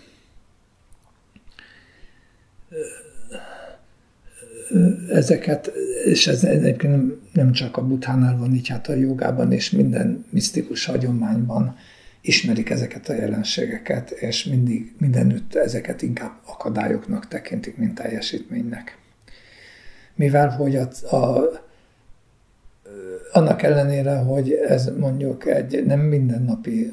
[5.08, 5.72] ezeket,
[6.04, 10.84] és ez egyébként nem csak a buthánál van így, hát a jogában és minden misztikus
[10.84, 11.76] hagyományban
[12.20, 18.98] ismerik ezeket a jelenségeket, és mindig mindenütt ezeket inkább akadályoknak tekintik, mint teljesítménynek.
[20.14, 21.50] Mivel, hogy a, a
[23.32, 26.92] annak ellenére, hogy ez mondjuk egy nem mindennapi,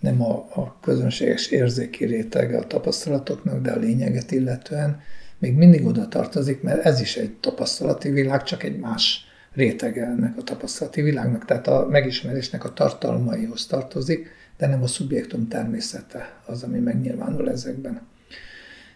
[0.00, 5.00] nem a, a közönséges érzéki rétege a tapasztalatoknak, de a lényeget illetően,
[5.38, 10.36] még mindig oda tartozik, mert ez is egy tapasztalati világ, csak egy más rétege ennek
[10.36, 14.28] a tapasztalati világnak, tehát a megismerésnek a tartalmaihoz tartozik,
[14.58, 18.06] de nem a szubjektum természete az, ami megnyilvánul ezekben.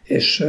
[0.02, 0.44] És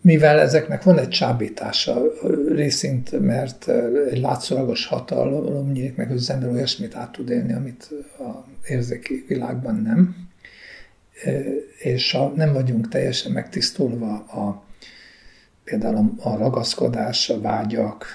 [0.00, 2.02] mivel ezeknek van egy csábítása
[2.48, 3.68] részint, mert
[4.10, 9.24] egy látszólagos hatalom nyílik meg, hogy az ember olyasmit át tud élni, amit a érzéki
[9.28, 10.16] világban nem,
[11.78, 14.66] és ha nem vagyunk teljesen megtisztulva a
[15.64, 18.06] például a ragaszkodás, a vágyak,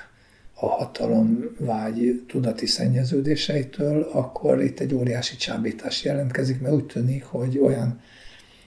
[0.54, 7.60] a hatalom vágy tudati szennyeződéseitől, akkor itt egy óriási csábítás jelentkezik, mert úgy tűnik, hogy
[7.60, 8.02] olyan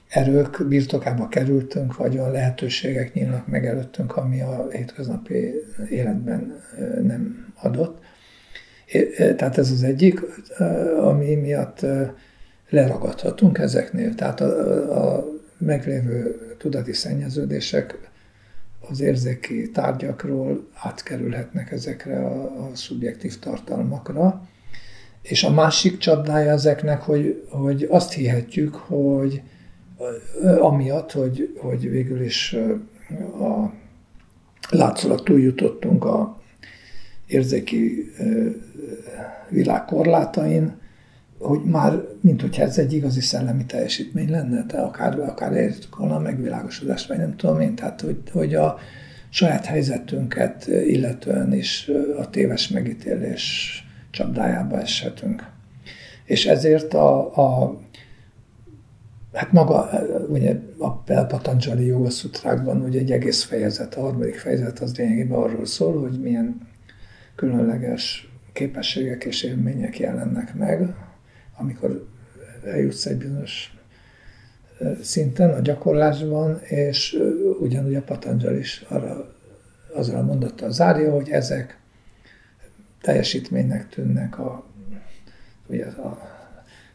[0.07, 5.53] erők birtokába kerültünk, vagy olyan lehetőségek nyílnak meg előttünk, ami a hétköznapi
[5.89, 6.63] életben
[7.01, 7.99] nem adott.
[9.35, 10.21] Tehát ez az egyik,
[10.99, 11.85] ami miatt
[12.69, 14.15] leragadhatunk ezeknél.
[14.15, 15.25] Tehát a, a
[15.57, 18.09] meglévő tudati szennyeződések
[18.89, 24.47] az érzéki tárgyakról átkerülhetnek ezekre a, a szubjektív tartalmakra.
[25.21, 29.41] És a másik csapdája ezeknek, hogy, hogy azt hihetjük, hogy
[30.59, 32.55] amiatt, hogy, hogy végül is
[33.39, 33.73] a
[34.69, 36.41] látszalat túljutottunk a
[37.27, 38.11] érzéki
[39.49, 40.75] világ korlátain,
[41.39, 46.15] hogy már, mint hogyha ez egy igazi szellemi teljesítmény lenne, te akár, akár elértük volna
[46.15, 48.77] a megvilágosodást, vagy nem tudom én, tehát hogy, hogy a
[49.29, 53.71] saját helyzetünket illetően is a téves megítélés
[54.11, 55.43] csapdájába eshetünk.
[56.25, 57.79] És ezért a, a
[59.37, 59.89] hát maga,
[60.27, 65.65] ugye a Patanjali Yoga Sutrákban ugye egy egész fejezet, a harmadik fejezet az lényegében arról
[65.65, 66.67] szól, hogy milyen
[67.35, 70.95] különleges képességek és élmények jelennek meg,
[71.57, 72.07] amikor
[72.65, 73.77] eljutsz egy bizonyos
[75.01, 77.17] szinten a gyakorlásban, és
[77.59, 79.35] ugyanúgy a Patanjali is arra
[79.93, 81.79] azzal a mondattal zárja, hogy ezek
[83.01, 84.65] teljesítménynek tűnnek a,
[85.67, 86.36] ugye a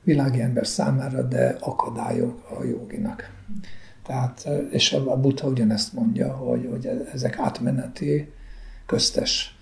[0.02, 3.30] világi ember számára, de akadályok a joginak.
[4.06, 8.32] Tehát, és a Buddha ugyanezt mondja, hogy, hogy ezek átmeneti,
[8.86, 9.56] köztes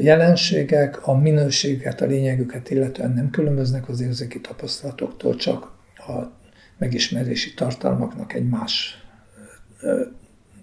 [0.00, 6.12] jelenségek, a minőséget, a lényegüket illetően nem különböznek az érzéki tapasztalatoktól, csak a
[6.78, 9.04] megismerési tartalmaknak egy más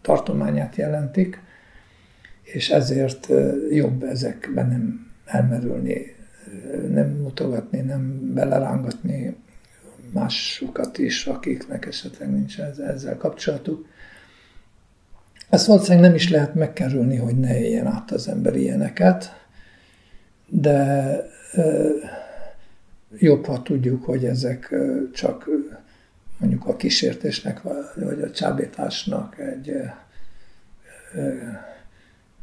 [0.01, 1.41] tartományát jelentik,
[2.43, 3.27] és ezért
[3.69, 6.15] jobb ezekben nem elmerülni,
[6.91, 9.35] nem mutogatni, nem belerángatni
[10.11, 13.85] másokat is, akiknek esetleg nincs ezzel kapcsolatuk.
[15.49, 19.45] Ezt valószínűleg nem is lehet megkerülni, hogy ne éljen át az ember ilyeneket,
[20.47, 21.17] de
[23.17, 24.75] jobb, ha tudjuk, hogy ezek
[25.13, 25.49] csak
[26.37, 27.61] mondjuk a kísértésnek,
[27.95, 29.75] vagy a csábításnak egy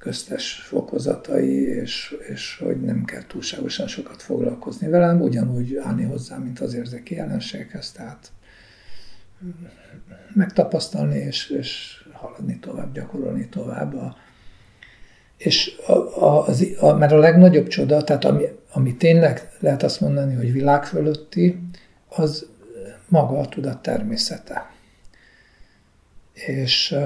[0.00, 6.60] köztes fokozatai, és, és hogy nem kell túlságosan sokat foglalkozni velem, ugyanúgy állni hozzá, mint
[6.60, 8.32] az érzéki jelenséghez, tehát
[10.34, 13.94] megtapasztalni, és, és haladni tovább, gyakorolni tovább.
[13.94, 14.16] A,
[15.36, 15.92] és a,
[16.24, 20.52] a, az, a, mert a legnagyobb csoda, tehát ami, ami tényleg lehet azt mondani, hogy
[20.52, 21.60] világ fölötti,
[22.08, 22.46] az
[23.08, 24.70] maga a tudat természete.
[26.32, 26.96] És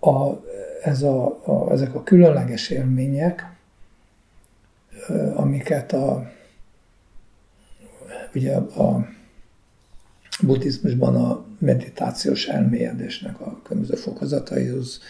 [0.00, 0.44] a,
[0.86, 3.46] ez a, a, ezek a különleges élmények,
[5.34, 6.30] amiket a,
[8.34, 9.08] ugye a
[10.42, 15.00] buddhizmusban a meditációs elmélyedésnek a különböző fokozataihoz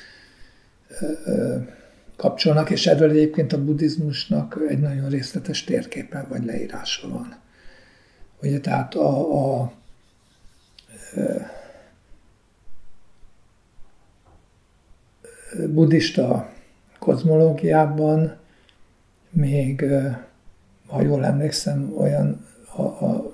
[2.16, 7.37] kapcsolnak, és erről egyébként a buddhizmusnak egy nagyon részletes térképe vagy leírása van.
[8.43, 9.72] Ugye tehát a, a,
[15.68, 16.52] buddhista
[16.98, 18.36] kozmológiában
[19.30, 19.84] még,
[20.86, 22.46] ha jól emlékszem, olyan
[22.76, 23.32] a, a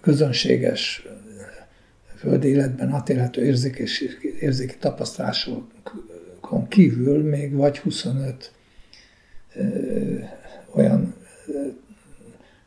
[0.00, 1.06] közönséges
[2.16, 3.84] földi életben átélhető érzéki,
[4.40, 8.52] érzéki tapasztalásokon kívül még vagy 25
[9.54, 9.62] ö,
[10.74, 11.14] olyan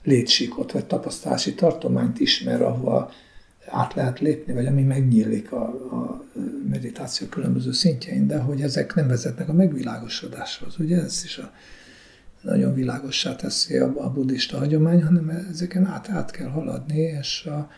[0.04, 3.12] létsíkot vagy tapasztalási tartományt ismer, ahova
[3.72, 6.24] át lehet lépni, vagy ami megnyílik a, a
[6.70, 10.80] meditáció különböző szintjein, de hogy ezek nem vezetnek a megvilágosodáshoz.
[10.80, 11.52] Ugye ez is a
[12.42, 17.70] nagyon világossá teszi a, a buddhista hagyomány, hanem ezeken át, át kell haladni, és a,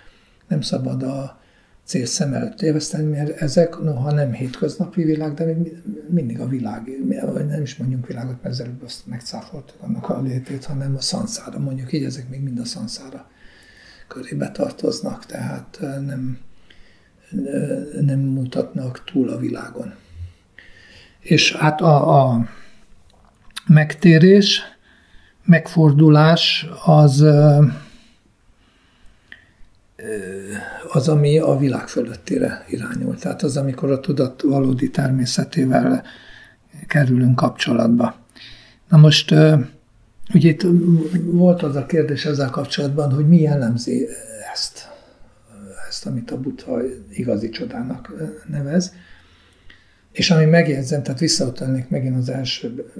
[0.47, 1.41] nem szabad a
[1.85, 6.89] cél szem előtt téveszteni, mert ezek noha nem hétköznapi világ, de még mindig a világ,
[7.33, 11.59] vagy nem is mondjunk világot, mert ezzel azt megcáfoltuk annak a létét, hanem a szanszára,
[11.59, 13.27] mondjuk így, ezek még mind a szanszára
[14.13, 16.37] körébe tartoznak, tehát nem,
[18.01, 19.93] nem mutatnak túl a világon.
[21.19, 22.49] És hát a, a
[23.67, 24.61] megtérés,
[25.45, 27.25] megfordulás az
[30.91, 33.15] az, ami a világ fölöttire irányul.
[33.15, 36.03] Tehát az, amikor a tudat valódi természetével
[36.87, 38.15] kerülünk kapcsolatba.
[38.89, 39.35] Na most,
[40.33, 40.65] ugye itt
[41.23, 44.07] volt az a kérdés ezzel kapcsolatban, hogy mi jellemzi
[44.53, 44.89] ezt,
[45.87, 48.13] ezt, amit a Buddha igazi csodának
[48.47, 48.93] nevez.
[50.11, 52.91] És ami megjegyzem, tehát visszautalnék megint az első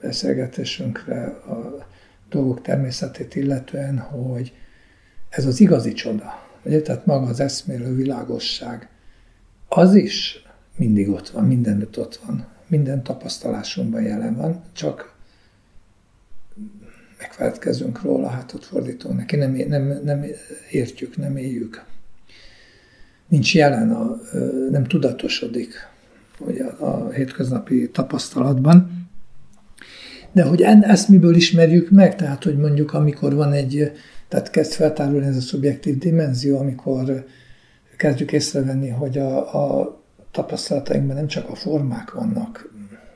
[0.00, 1.86] beszélgetésünkre, a
[2.30, 4.52] dolgok természetét illetően, hogy
[5.28, 6.82] ez az igazi csoda, ugye?
[6.82, 8.88] tehát maga az eszmélő világosság,
[9.68, 10.42] az is
[10.76, 15.14] mindig ott van, mindenütt ott van, minden tapasztalásunkban jelen van, csak
[17.18, 20.24] megfeledkezünk róla, hát ott fordító neki, nem, nem, nem
[20.70, 21.84] értjük, nem éljük.
[23.28, 24.20] Nincs jelen, a,
[24.70, 25.74] nem tudatosodik
[26.38, 29.08] ugye, a hétköznapi tapasztalatban.
[30.32, 33.92] De hogy en, ezt miből ismerjük meg, tehát hogy mondjuk amikor van egy,
[34.28, 37.26] tehát kezd feltárulni ez a szubjektív dimenzió, amikor
[37.96, 40.00] kezdjük észrevenni, hogy a, a
[40.30, 42.71] tapasztalatainkban nem csak a formák vannak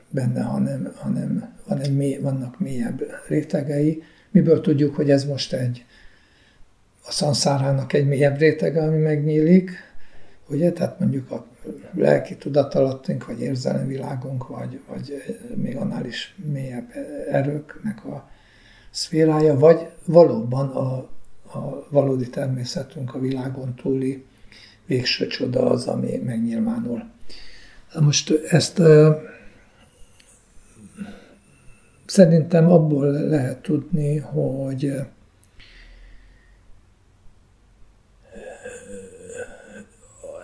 [0.09, 4.03] benne, hanem, hanem van mély, vannak mélyebb rétegei.
[4.31, 5.85] Miből tudjuk, hogy ez most egy
[7.07, 9.71] a szanszárának egy mélyebb rétege, ami megnyílik,
[10.49, 10.71] ugye?
[10.71, 11.45] Tehát mondjuk a
[11.93, 15.23] lelki tudatalattunk, vagy érzelemvilágunk, vagy, vagy
[15.55, 16.89] még annál is mélyebb
[17.31, 18.29] erőknek a
[18.89, 20.95] szférája, vagy valóban a,
[21.57, 24.25] a valódi természetünk, a világon túli
[24.85, 27.03] végső csoda az, ami megnyilvánul.
[27.99, 28.81] Most ezt
[32.07, 34.85] szerintem abból lehet tudni, hogy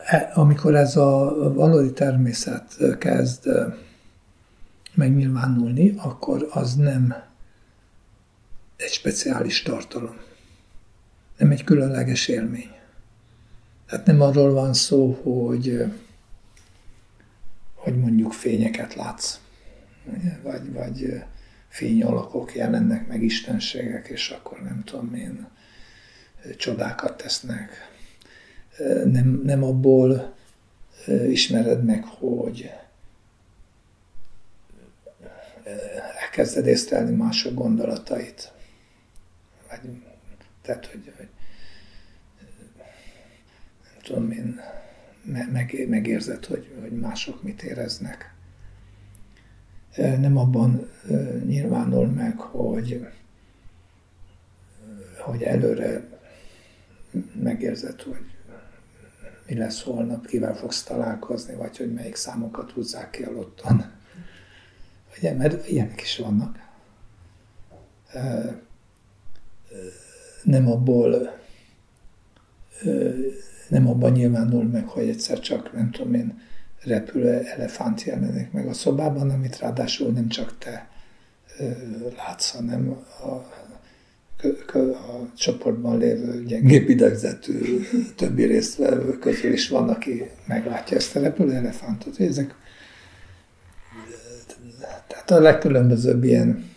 [0.05, 3.49] e, amikor ez a valódi természet kezd
[4.93, 7.13] megnyilvánulni, akkor az nem
[8.75, 10.15] egy speciális tartalom,
[11.37, 12.71] nem egy különleges élmény.
[13.87, 15.83] Tehát nem arról van szó, hogy,
[17.75, 19.39] hogy mondjuk fényeket látsz,
[20.43, 21.23] vagy, vagy
[21.73, 25.47] fényalakok jelennek meg, istenségek, és akkor nem tudom én,
[26.57, 27.91] csodákat tesznek.
[29.05, 30.35] Nem, nem abból
[31.29, 32.71] ismered meg, hogy
[36.21, 38.51] elkezded észlelni mások gondolatait.
[39.69, 39.79] Vagy,
[40.61, 41.27] tehát, hogy, hogy
[43.83, 44.61] nem tudom én,
[45.51, 48.33] meg, megérzed, hogy, hogy mások mit éreznek
[49.95, 50.89] nem abban
[51.45, 53.07] nyilvánul meg, hogy,
[55.19, 56.09] hogy előre
[57.41, 58.25] megérzed, hogy
[59.47, 63.91] mi lesz holnap, kivel fogsz találkozni, vagy hogy melyik számokat húzzák ki a lotton.
[65.17, 66.59] Ugye, mert ilyenek is vannak.
[70.43, 71.41] Nem abból
[73.67, 76.41] nem abban nyilvánul meg, hogy egyszer csak, nem tudom én,
[76.85, 80.87] repülő elefánt jelenik meg a szobában, amit ráadásul nem csak te
[82.15, 83.27] látsz, hanem a,
[84.75, 87.79] a csoportban lévő gyengébb idegzetű
[88.15, 92.19] többi résztvevő közül is van, aki meglátja ezt a repülő elefántot.
[92.19, 92.55] Ezek,
[95.07, 96.71] tehát a legkülönbözőbb ilyen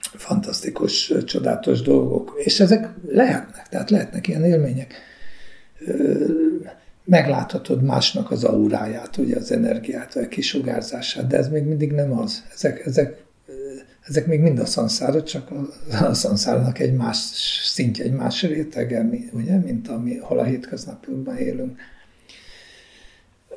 [0.00, 2.34] fantasztikus, csodálatos dolgok.
[2.36, 4.94] És ezek lehetnek, tehát lehetnek ilyen élmények
[7.04, 12.44] megláthatod másnak az auráját, ugye az energiát, a kisugárzását, de ez még mindig nem az.
[12.54, 13.24] Ezek, ezek,
[14.06, 15.68] ezek még mind a szanszára, csak a,
[16.04, 17.16] a szanszárának egy más
[17.64, 21.78] szintje, egy más rétege, ugye, mint ami, hol a hétköznapokban élünk.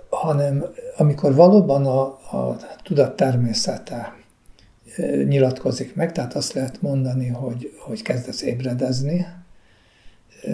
[0.10, 0.64] Hanem
[0.98, 2.02] amikor valóban a,
[2.38, 4.16] a tudat természete
[5.28, 9.26] nyilatkozik meg, tehát azt lehet mondani, hogy, hogy kezdesz ébredezni,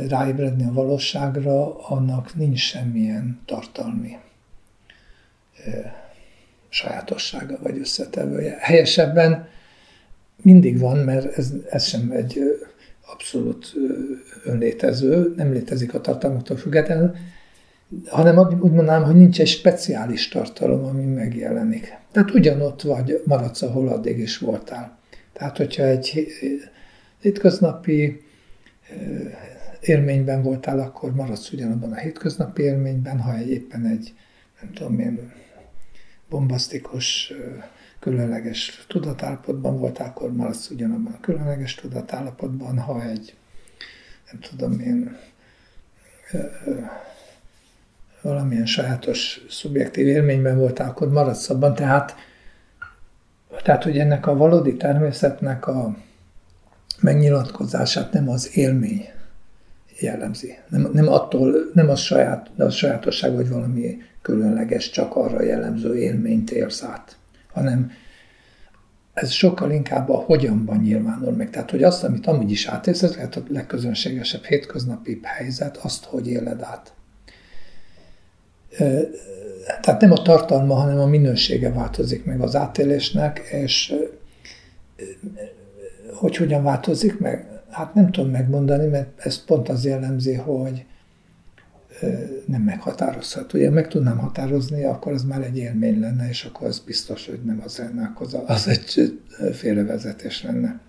[0.08, 4.18] ráébredni a valóságra, annak nincs semmilyen tartalmi
[6.70, 8.58] sajátossága vagy összetevője.
[8.60, 9.48] Helyesebben
[10.42, 12.40] mindig van, mert ez, ez sem egy
[13.14, 13.74] abszolút
[14.44, 17.16] önlétező, nem létezik a tartalmaktól függetlenül,
[18.08, 21.98] hanem úgy mondanám, hogy nincs egy speciális tartalom, ami megjelenik.
[22.12, 24.98] Tehát ugyanott vagy, maradsz, ahol addig is voltál.
[25.34, 26.28] Tehát, hogyha egy
[27.22, 28.22] hétköznapi
[29.84, 34.14] élményben voltál, akkor maradsz ugyanabban a hétköznapi élményben, ha egy éppen egy,
[34.62, 35.32] nem tudom én,
[36.30, 37.34] bombasztikus,
[38.00, 43.36] különleges tudatállapotban voltál, akkor maradsz ugyanabban a különleges tudatállapotban, ha egy,
[44.32, 45.18] nem tudom én,
[48.22, 51.76] valamilyen sajátos szubjektív élményben voltál, akkor maradsz abban.
[51.76, 52.16] Tehát,
[53.64, 55.96] tehát, hogy ennek a valódi természetnek a
[57.00, 59.13] megnyilatkozását nem az élmény
[60.04, 60.58] jellemzi.
[60.70, 66.52] Nem, nem attól, nem az saját, az sajátosság, hogy valami különleges, csak arra jellemző élményt
[66.52, 67.18] érsz át,
[67.54, 67.92] hanem
[69.14, 71.50] ez sokkal inkább a hogyanban nyilvánul meg.
[71.50, 76.28] Tehát, hogy azt, amit amúgy is átélsz, ez lehet a legközönségesebb, hétköznapi helyzet, azt, hogy
[76.28, 76.94] éled át.
[79.82, 83.94] Tehát nem a tartalma, hanem a minősége változik meg az átélésnek, és
[86.14, 87.53] hogy hogyan változik meg?
[87.74, 90.86] Hát nem tudom megmondani, mert ez pont az jellemzi, hogy
[92.46, 93.58] nem meghatározható.
[93.58, 97.40] Ugye meg tudnám határozni, akkor az már egy élmény lenne, és akkor az biztos, hogy
[97.44, 99.20] nem az lenne, akkor az, egy
[99.54, 100.80] félrevezetés lenne.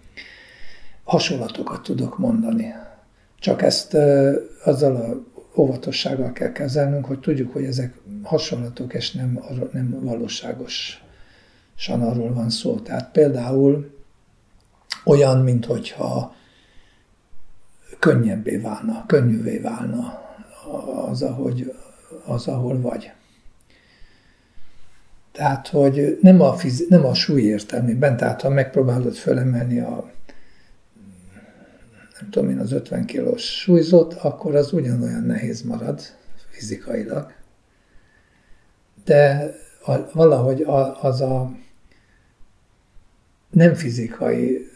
[1.04, 2.74] Hasonlatokat tudok mondani.
[3.38, 3.94] Csak ezt
[4.64, 5.22] azzal a
[5.60, 9.40] óvatossággal kell kezelnünk, hogy tudjuk, hogy ezek hasonlatok, és nem,
[9.72, 11.00] nem valóságosan
[11.86, 12.78] arról van szó.
[12.78, 13.92] Tehát például
[15.04, 16.34] olyan, mint hogyha
[18.04, 20.22] könnyebbé válna, könnyűvé válna
[21.08, 21.74] az, ahogy,
[22.24, 23.12] az, ahol vagy.
[25.32, 30.12] Tehát, hogy nem a, fizi- nem a súly értelmében, tehát ha megpróbálod fölemelni a
[32.20, 36.00] nem tudom én, az 50 kilós súlyzót, akkor az ugyanolyan nehéz marad
[36.48, 37.32] fizikailag.
[39.04, 39.54] De
[39.84, 41.56] a, valahogy a, az a
[43.50, 44.70] nem fizikai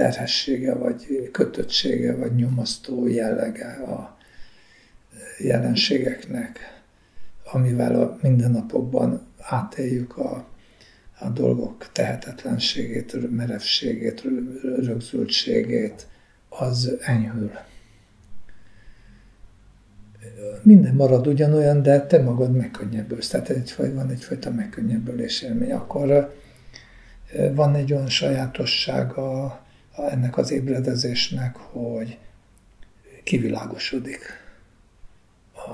[0.00, 4.16] terhessége, vagy kötöttsége, vagy nyomasztó jellege a
[5.38, 6.58] jelenségeknek,
[7.52, 10.46] amivel a mindennapokban átéljük a,
[11.18, 14.22] a dolgok tehetetlenségét, merevségét,
[14.76, 16.06] rögzültségét,
[16.48, 17.50] az enyhül.
[20.62, 23.28] Minden marad ugyanolyan, de te magad megkönnyebbülsz.
[23.28, 25.72] Tehát egyfajta, van egyfajta megkönnyebbülés élmény.
[25.72, 26.34] Akkor
[27.54, 29.60] van egy olyan sajátossága
[29.96, 32.18] ennek az ébredezésnek, hogy
[33.24, 34.20] kivilágosodik
[35.52, 35.70] a,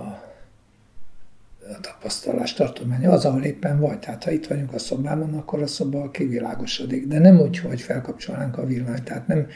[1.74, 3.98] a tapasztalás tartománya, az, ahol éppen vagy.
[3.98, 7.06] Tehát ha itt vagyunk a szobában, akkor a szoba kivilágosodik.
[7.06, 9.04] De nem úgy, hogy felkapcsolnánk a villanyt.
[9.04, 9.46] Tehát nem,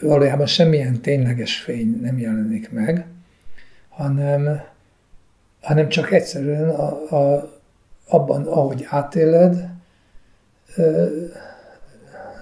[0.00, 3.06] valójában semmilyen tényleges fény nem jelenik meg,
[3.88, 4.62] hanem,
[5.60, 7.52] hanem csak egyszerűen a, a,
[8.08, 9.68] abban, ahogy átéled,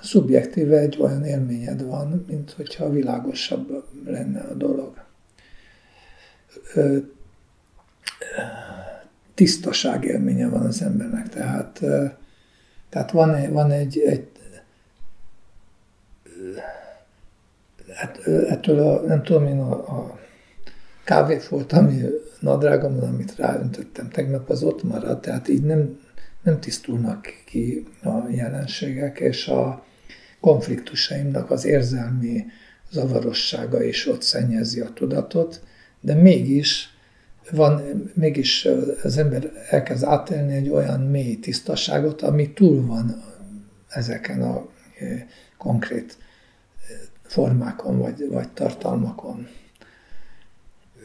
[0.03, 4.95] szubjektíve egy olyan élményed van, mint hogyha világosabb lenne a dolog.
[9.35, 11.81] Tisztaság élménye van az embernek, tehát,
[12.89, 14.27] tehát van, van egy, egy
[17.95, 20.19] hát, ettől a, nem tudom én, a, a
[21.05, 22.05] kávét volt, ami
[22.41, 26.01] nadrágomon, amit ráöntöttem tegnap, az ott maradt, tehát így nem,
[26.43, 29.85] nem tisztulnak ki a jelenségek, és a,
[30.43, 32.44] konfliktusaimnak az érzelmi
[32.90, 35.62] zavarossága is ott szennyezi a tudatot,
[36.01, 36.90] de mégis
[37.51, 37.82] van,
[38.14, 38.69] mégis
[39.02, 43.24] az ember elkezd átélni egy olyan mély tisztaságot, ami túl van
[43.89, 46.93] ezeken a e, konkrét e,
[47.23, 49.48] formákon vagy, vagy tartalmakon.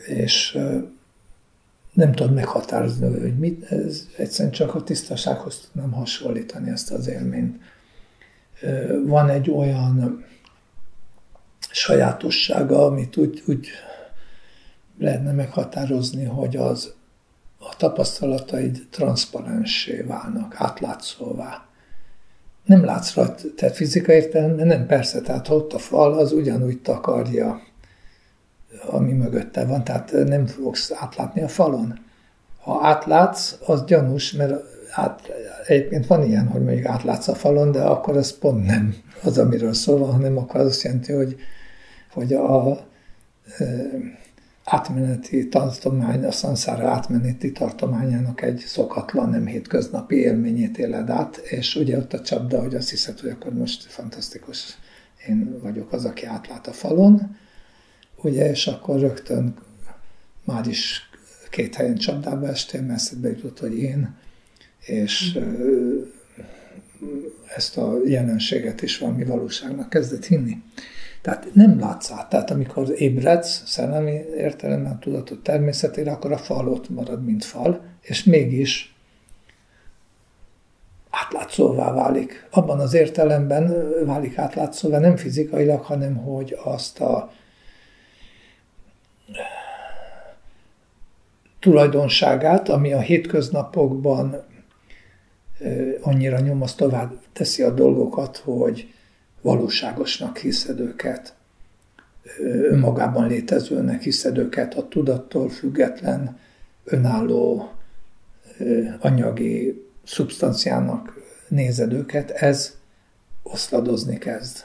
[0.06, 0.84] És e,
[1.94, 7.58] nem tudom meghatározni, hogy mit, ez egyszerűen csak a tisztasághoz tudnám hasonlítani ezt az élményt
[9.06, 10.26] van egy olyan
[11.72, 13.68] sajátossága, amit úgy, úgy
[15.00, 16.94] lehetne meghatározni, hogy az
[17.60, 21.66] a tapasztalataid transzparenssé válnak, átlátszóvá.
[22.66, 27.62] Nem látsz rajta, tehát fizikai értelemben nem, persze, tehát ott a fal, az ugyanúgy takarja,
[28.86, 32.00] ami mögötte van, tehát nem fogsz átlátni a falon.
[32.62, 34.64] Ha átlátsz, az gyanús, mert
[34.98, 35.32] át,
[35.68, 39.74] egyébként van ilyen, hogy mondjuk átlátsz a falon, de akkor az pont nem az, amiről
[39.74, 41.36] szól van, hanem akkor az azt jelenti, hogy,
[42.12, 42.78] hogy a
[43.58, 43.66] e,
[44.64, 51.98] átmeneti tartomány, a szanszára átmeneti tartományának egy szokatlan, nem hétköznapi élményét éled át, és ugye
[51.98, 54.78] ott a csapda, hogy azt hiszed, hogy akkor most fantasztikus,
[55.28, 57.38] én vagyok az, aki átlát a falon,
[58.16, 59.56] ugye, és akkor rögtön
[60.44, 61.10] már is
[61.50, 64.16] két helyen csapdába estél, mert eszedbe jutott, hogy én
[64.88, 65.40] és
[67.56, 70.64] ezt a jelenséget is valami valóságnak kezdett hinni.
[71.22, 72.30] Tehát nem látsz át.
[72.30, 78.24] Tehát amikor ébredsz szellemi értelemben tudatot természetére, akkor a fal ott marad, mint fal, és
[78.24, 78.96] mégis
[81.10, 82.48] átlátszóvá válik.
[82.52, 87.32] Abban az értelemben válik átlátszóvá, nem fizikailag, hanem hogy azt a
[91.60, 94.44] tulajdonságát, ami a hétköznapokban
[96.02, 98.94] annyira nyomasztóvá teszi a dolgokat, hogy
[99.42, 101.34] valóságosnak hiszed őket,
[102.70, 106.38] önmagában létezőnek hiszed őket, a tudattól független,
[106.84, 107.70] önálló
[109.00, 111.14] anyagi szubstanciának
[111.48, 112.76] nézed őket, ez
[113.44, 114.58] oszladozni kezd.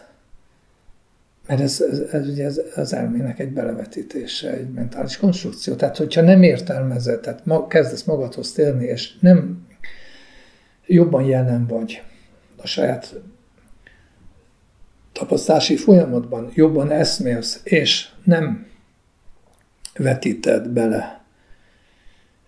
[1.47, 5.75] Mert ez, ez, ez ugye ez, az elmének egy belevetítése, egy mentális konstrukció.
[5.75, 9.67] Tehát, hogyha nem értelmezed, tehát ma, kezdesz magadhoz térni, és nem
[10.87, 12.03] jobban jelen vagy
[12.57, 13.15] a saját
[15.13, 18.67] tapasztási folyamatban jobban eszmélsz, és nem
[19.95, 21.25] vetíted bele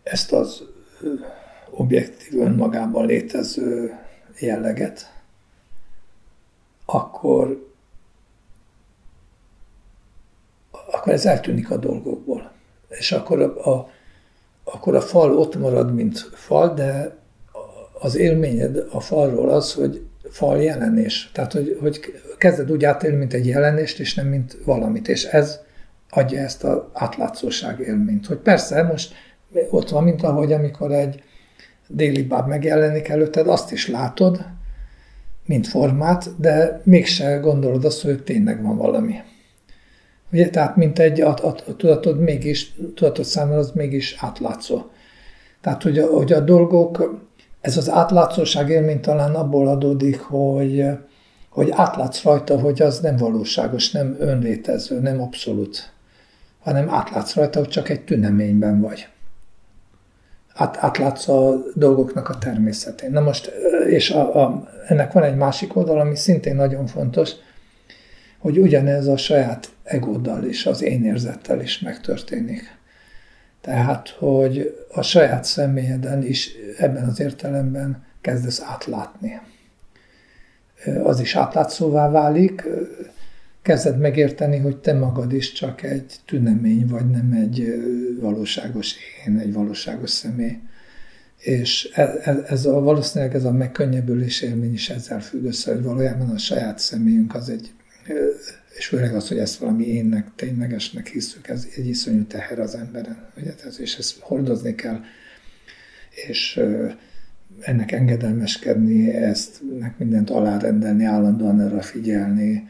[0.03, 0.63] ezt az
[1.71, 3.99] objektív önmagában létező
[4.39, 5.13] jelleget,
[6.85, 7.73] akkor,
[10.71, 12.53] akkor ez eltűnik a dolgokból.
[12.89, 13.91] És akkor a, a,
[14.65, 17.17] akkor a fal ott marad, mint fal, de
[18.05, 21.31] az élményed a falról az, hogy fal jelenés.
[21.33, 22.01] Tehát, hogy, hogy
[22.39, 25.09] kezded úgy átélni, mint egy jelenést, és nem mint valamit.
[25.09, 25.59] És ez
[26.11, 28.27] adja ezt az átlátszóság élményt.
[28.27, 29.15] Hogy persze, most
[29.71, 31.23] ott van, mint ahogy amikor egy
[31.89, 34.45] déli báb megjelenik előtted, azt is látod,
[35.47, 39.15] mint formát, de mégse gondolod azt, hogy tényleg van valami.
[40.33, 44.83] Ugye, tehát mint egy, a, a, a tudatod mégis, tudatod számára az mégis átlátszó.
[45.61, 47.23] Tehát, hogy a, hogy a dolgok,
[47.65, 50.87] ez az átlátszóság élmény talán abból adódik, hogy,
[51.49, 55.93] hogy átlátsz rajta, hogy az nem valóságos, nem önlétező, nem abszolút,
[56.61, 59.09] hanem átlátsz rajta, hogy csak egy tüneményben vagy
[60.55, 63.11] át, átlátsz a dolgoknak a természetén.
[63.11, 63.53] Na most,
[63.89, 67.31] és a, a, ennek van egy másik oldal, ami szintén nagyon fontos,
[68.39, 72.79] hogy ugyanez a saját egóddal is, az én érzettel is megtörténik.
[73.65, 79.41] Tehát, hogy a saját személyeden is ebben az értelemben kezdesz átlátni.
[81.03, 82.69] Az is átlátszóvá válik,
[83.63, 87.75] kezded megérteni, hogy te magad is csak egy tünemény vagy, nem egy
[88.21, 88.95] valóságos
[89.27, 90.59] én, egy valóságos személy.
[91.39, 95.83] És ez, e, ez a, valószínűleg ez a megkönnyebbülés élmény is ezzel függ össze, hogy
[95.83, 97.73] valójában a saját személyünk az egy,
[98.77, 103.31] és főleg az, hogy ezt valami énnek, ténylegesnek hiszük, ez egy iszonyú teher az emberen,
[103.37, 103.55] ugye?
[103.55, 105.01] Tehát, és ezt hordozni kell,
[106.29, 106.61] és
[107.61, 109.61] ennek engedelmeskedni, ezt
[109.99, 112.69] mindent alárendelni, állandóan erre figyelni,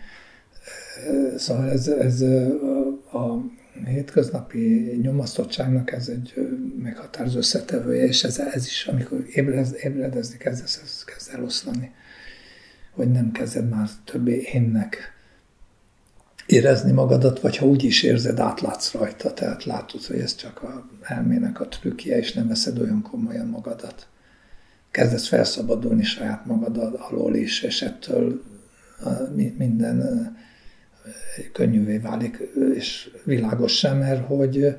[1.37, 2.21] Szóval ez, ez
[3.13, 3.45] a
[3.85, 6.49] hétköznapi nyomasztottságnak ez egy
[6.83, 11.91] meghatározó összetevője, és ez, ez is, amikor ébredez, ébredezni kezdesz, ez kezd eloszlani,
[12.91, 15.14] hogy nem kezded már többé énnek
[16.47, 20.89] érezni magadat, vagy ha úgy is érzed, átlátsz rajta, tehát látod, hogy ez csak a
[21.03, 24.07] elmének a trükkje, és nem veszed olyan komolyan magadat.
[24.91, 28.43] Kezdesz felszabadulni saját magad alól is, és ettől
[29.57, 30.37] minden
[31.53, 32.39] könnyűvé válik,
[32.75, 34.77] és világos sem, mert hogy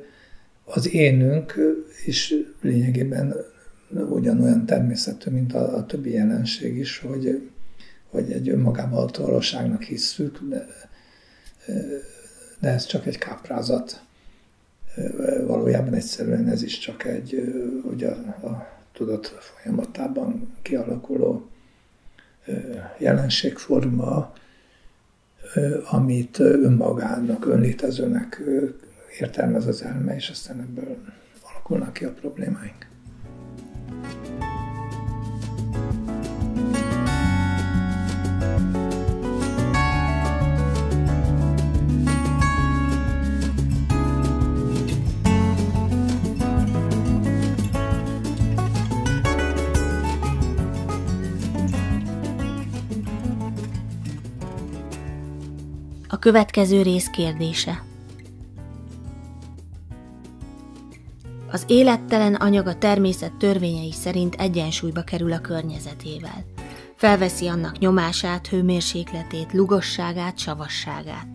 [0.66, 1.56] az énünk
[2.06, 3.36] is lényegében
[4.10, 7.50] ugyanolyan természetű, mint a, a többi jelenség is, hogy,
[8.10, 10.68] hogy egy önmagában valóságnak hisszük, de,
[12.60, 14.04] de ez csak egy káprázat.
[15.46, 17.54] Valójában egyszerűen ez is csak egy,
[17.88, 21.50] hogy a, tudat folyamatában kialakuló
[22.98, 24.34] jelenségforma,
[25.90, 28.42] amit önmagának, önlétezőnek
[29.20, 30.98] értelmez az elme, és aztán ebből
[31.42, 32.88] alakulnak ki a problémáink.
[56.26, 57.84] Következő rész kérdése.
[61.52, 66.46] Az élettelen anyag a természet törvényei szerint egyensúlyba kerül a környezetével.
[66.96, 71.28] Felveszi annak nyomását, hőmérsékletét, lugosságát, savasságát.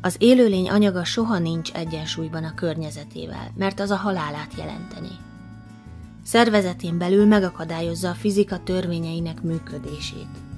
[0.00, 5.16] Az élőlény anyaga soha nincs egyensúlyban a környezetével, mert az a halálát jelenteni.
[6.22, 10.49] Szervezetén belül megakadályozza a fizika törvényeinek működését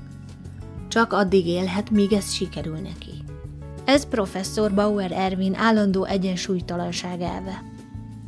[0.93, 3.11] csak addig élhet, míg ez sikerül neki.
[3.85, 7.63] Ez professzor Bauer Ervin állandó egyensúlytalanság elve.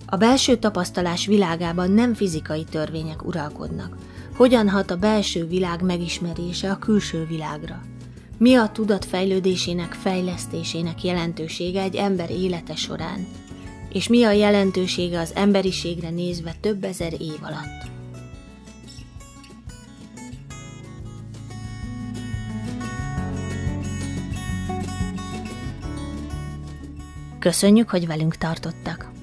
[0.06, 3.96] A belső tapasztalás világában nem fizikai törvények uralkodnak.
[4.36, 7.82] Hogyan hat a belső világ megismerése a külső világra?
[8.38, 13.26] Mi a tudat fejlődésének, fejlesztésének jelentősége egy ember élete során?
[13.92, 17.93] És mi a jelentősége az emberiségre nézve több ezer év alatt?
[27.44, 29.13] Köszönjük, hogy velünk tartottak!